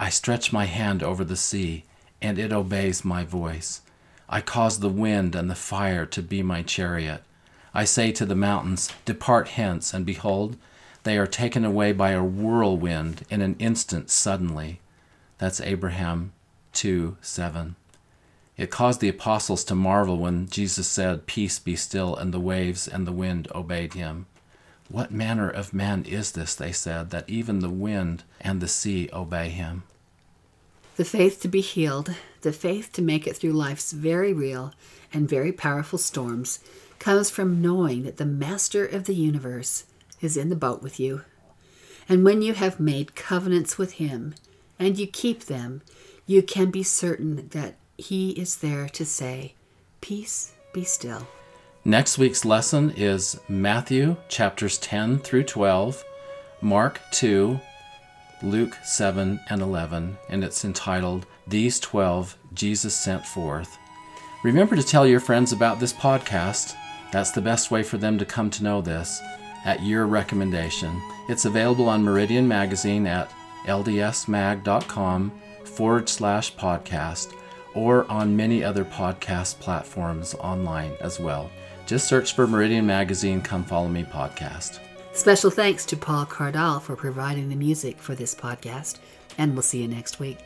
I 0.00 0.08
stretch 0.08 0.52
my 0.52 0.64
hand 0.64 1.04
over 1.04 1.22
the 1.22 1.36
sea, 1.36 1.84
and 2.20 2.40
it 2.40 2.52
obeys 2.52 3.04
my 3.04 3.22
voice. 3.22 3.82
I 4.28 4.40
cause 4.40 4.80
the 4.80 4.88
wind 4.88 5.36
and 5.36 5.48
the 5.48 5.54
fire 5.54 6.04
to 6.06 6.22
be 6.22 6.42
my 6.42 6.64
chariot. 6.64 7.22
I 7.74 7.84
say 7.84 8.12
to 8.12 8.26
the 8.26 8.34
mountains, 8.34 8.90
Depart 9.04 9.48
hence, 9.48 9.92
and 9.92 10.06
behold, 10.06 10.56
they 11.04 11.16
are 11.18 11.26
taken 11.26 11.64
away 11.64 11.92
by 11.92 12.10
a 12.10 12.24
whirlwind 12.24 13.24
in 13.30 13.40
an 13.40 13.56
instant 13.58 14.10
suddenly. 14.10 14.80
That's 15.38 15.60
Abraham 15.60 16.32
2 16.72 17.16
7. 17.20 17.76
It 18.56 18.70
caused 18.70 19.00
the 19.00 19.08
apostles 19.08 19.62
to 19.64 19.74
marvel 19.76 20.18
when 20.18 20.48
Jesus 20.48 20.88
said, 20.88 21.26
Peace 21.26 21.58
be 21.60 21.76
still, 21.76 22.16
and 22.16 22.34
the 22.34 22.40
waves 22.40 22.88
and 22.88 23.06
the 23.06 23.12
wind 23.12 23.46
obeyed 23.54 23.94
him. 23.94 24.26
What 24.88 25.12
manner 25.12 25.48
of 25.48 25.72
man 25.72 26.04
is 26.04 26.32
this, 26.32 26.54
they 26.54 26.72
said, 26.72 27.10
that 27.10 27.28
even 27.28 27.60
the 27.60 27.70
wind 27.70 28.24
and 28.40 28.60
the 28.60 28.68
sea 28.68 29.08
obey 29.12 29.50
him? 29.50 29.84
The 30.96 31.04
faith 31.04 31.40
to 31.42 31.48
be 31.48 31.60
healed, 31.60 32.14
the 32.40 32.52
faith 32.52 32.92
to 32.94 33.02
make 33.02 33.26
it 33.26 33.36
through 33.36 33.52
life's 33.52 33.92
very 33.92 34.32
real 34.32 34.72
and 35.12 35.28
very 35.28 35.52
powerful 35.52 35.98
storms, 35.98 36.58
comes 36.98 37.30
from 37.30 37.62
knowing 37.62 38.02
that 38.02 38.16
the 38.16 38.26
Master 38.26 38.84
of 38.84 39.04
the 39.04 39.14
universe 39.14 39.84
is 40.20 40.36
in 40.36 40.48
the 40.48 40.56
boat 40.56 40.82
with 40.82 40.98
you. 40.98 41.22
And 42.08 42.24
when 42.24 42.42
you 42.42 42.54
have 42.54 42.80
made 42.80 43.14
covenants 43.14 43.78
with 43.78 43.94
him 43.94 44.34
and 44.78 44.98
you 44.98 45.06
keep 45.06 45.44
them, 45.44 45.82
you 46.26 46.42
can 46.42 46.70
be 46.70 46.82
certain 46.82 47.48
that 47.50 47.76
he 47.96 48.30
is 48.30 48.56
there 48.56 48.88
to 48.90 49.04
say, 49.04 49.54
Peace, 50.00 50.52
be 50.72 50.84
still. 50.84 51.26
Next 51.84 52.18
week's 52.18 52.44
lesson 52.44 52.92
is 52.96 53.40
Matthew 53.48 54.16
chapters 54.28 54.78
10 54.78 55.18
through 55.20 55.44
12, 55.44 56.04
Mark 56.60 57.00
2, 57.12 57.58
Luke 58.42 58.76
7 58.84 59.40
and 59.48 59.62
11, 59.62 60.16
and 60.28 60.44
it's 60.44 60.64
entitled 60.64 61.26
These 61.46 61.80
12 61.80 62.36
Jesus 62.54 62.94
Sent 62.94 63.24
Forth. 63.26 63.78
Remember 64.44 64.76
to 64.76 64.82
tell 64.82 65.06
your 65.06 65.20
friends 65.20 65.52
about 65.52 65.80
this 65.80 65.92
podcast 65.92 66.76
that's 67.12 67.30
the 67.30 67.40
best 67.40 67.70
way 67.70 67.82
for 67.82 67.98
them 67.98 68.18
to 68.18 68.24
come 68.24 68.50
to 68.50 68.64
know 68.64 68.80
this 68.80 69.20
at 69.64 69.82
your 69.82 70.06
recommendation. 70.06 71.00
It's 71.28 71.44
available 71.44 71.88
on 71.88 72.02
Meridian 72.02 72.46
Magazine 72.46 73.06
at 73.06 73.30
ldsmag.com 73.66 75.32
forward 75.64 76.08
slash 76.08 76.54
podcast 76.54 77.34
or 77.74 78.10
on 78.10 78.36
many 78.36 78.64
other 78.64 78.84
podcast 78.84 79.58
platforms 79.60 80.34
online 80.34 80.92
as 81.00 81.20
well. 81.20 81.50
Just 81.86 82.08
search 82.08 82.34
for 82.34 82.46
Meridian 82.46 82.86
Magazine 82.86 83.40
Come 83.40 83.64
Follow 83.64 83.88
Me 83.88 84.02
podcast. 84.02 84.80
Special 85.12 85.50
thanks 85.50 85.84
to 85.86 85.96
Paul 85.96 86.26
Cardall 86.26 86.80
for 86.80 86.96
providing 86.96 87.48
the 87.48 87.56
music 87.56 87.98
for 87.98 88.14
this 88.14 88.34
podcast, 88.34 88.98
and 89.36 89.54
we'll 89.54 89.62
see 89.62 89.82
you 89.82 89.88
next 89.88 90.20
week. 90.20 90.38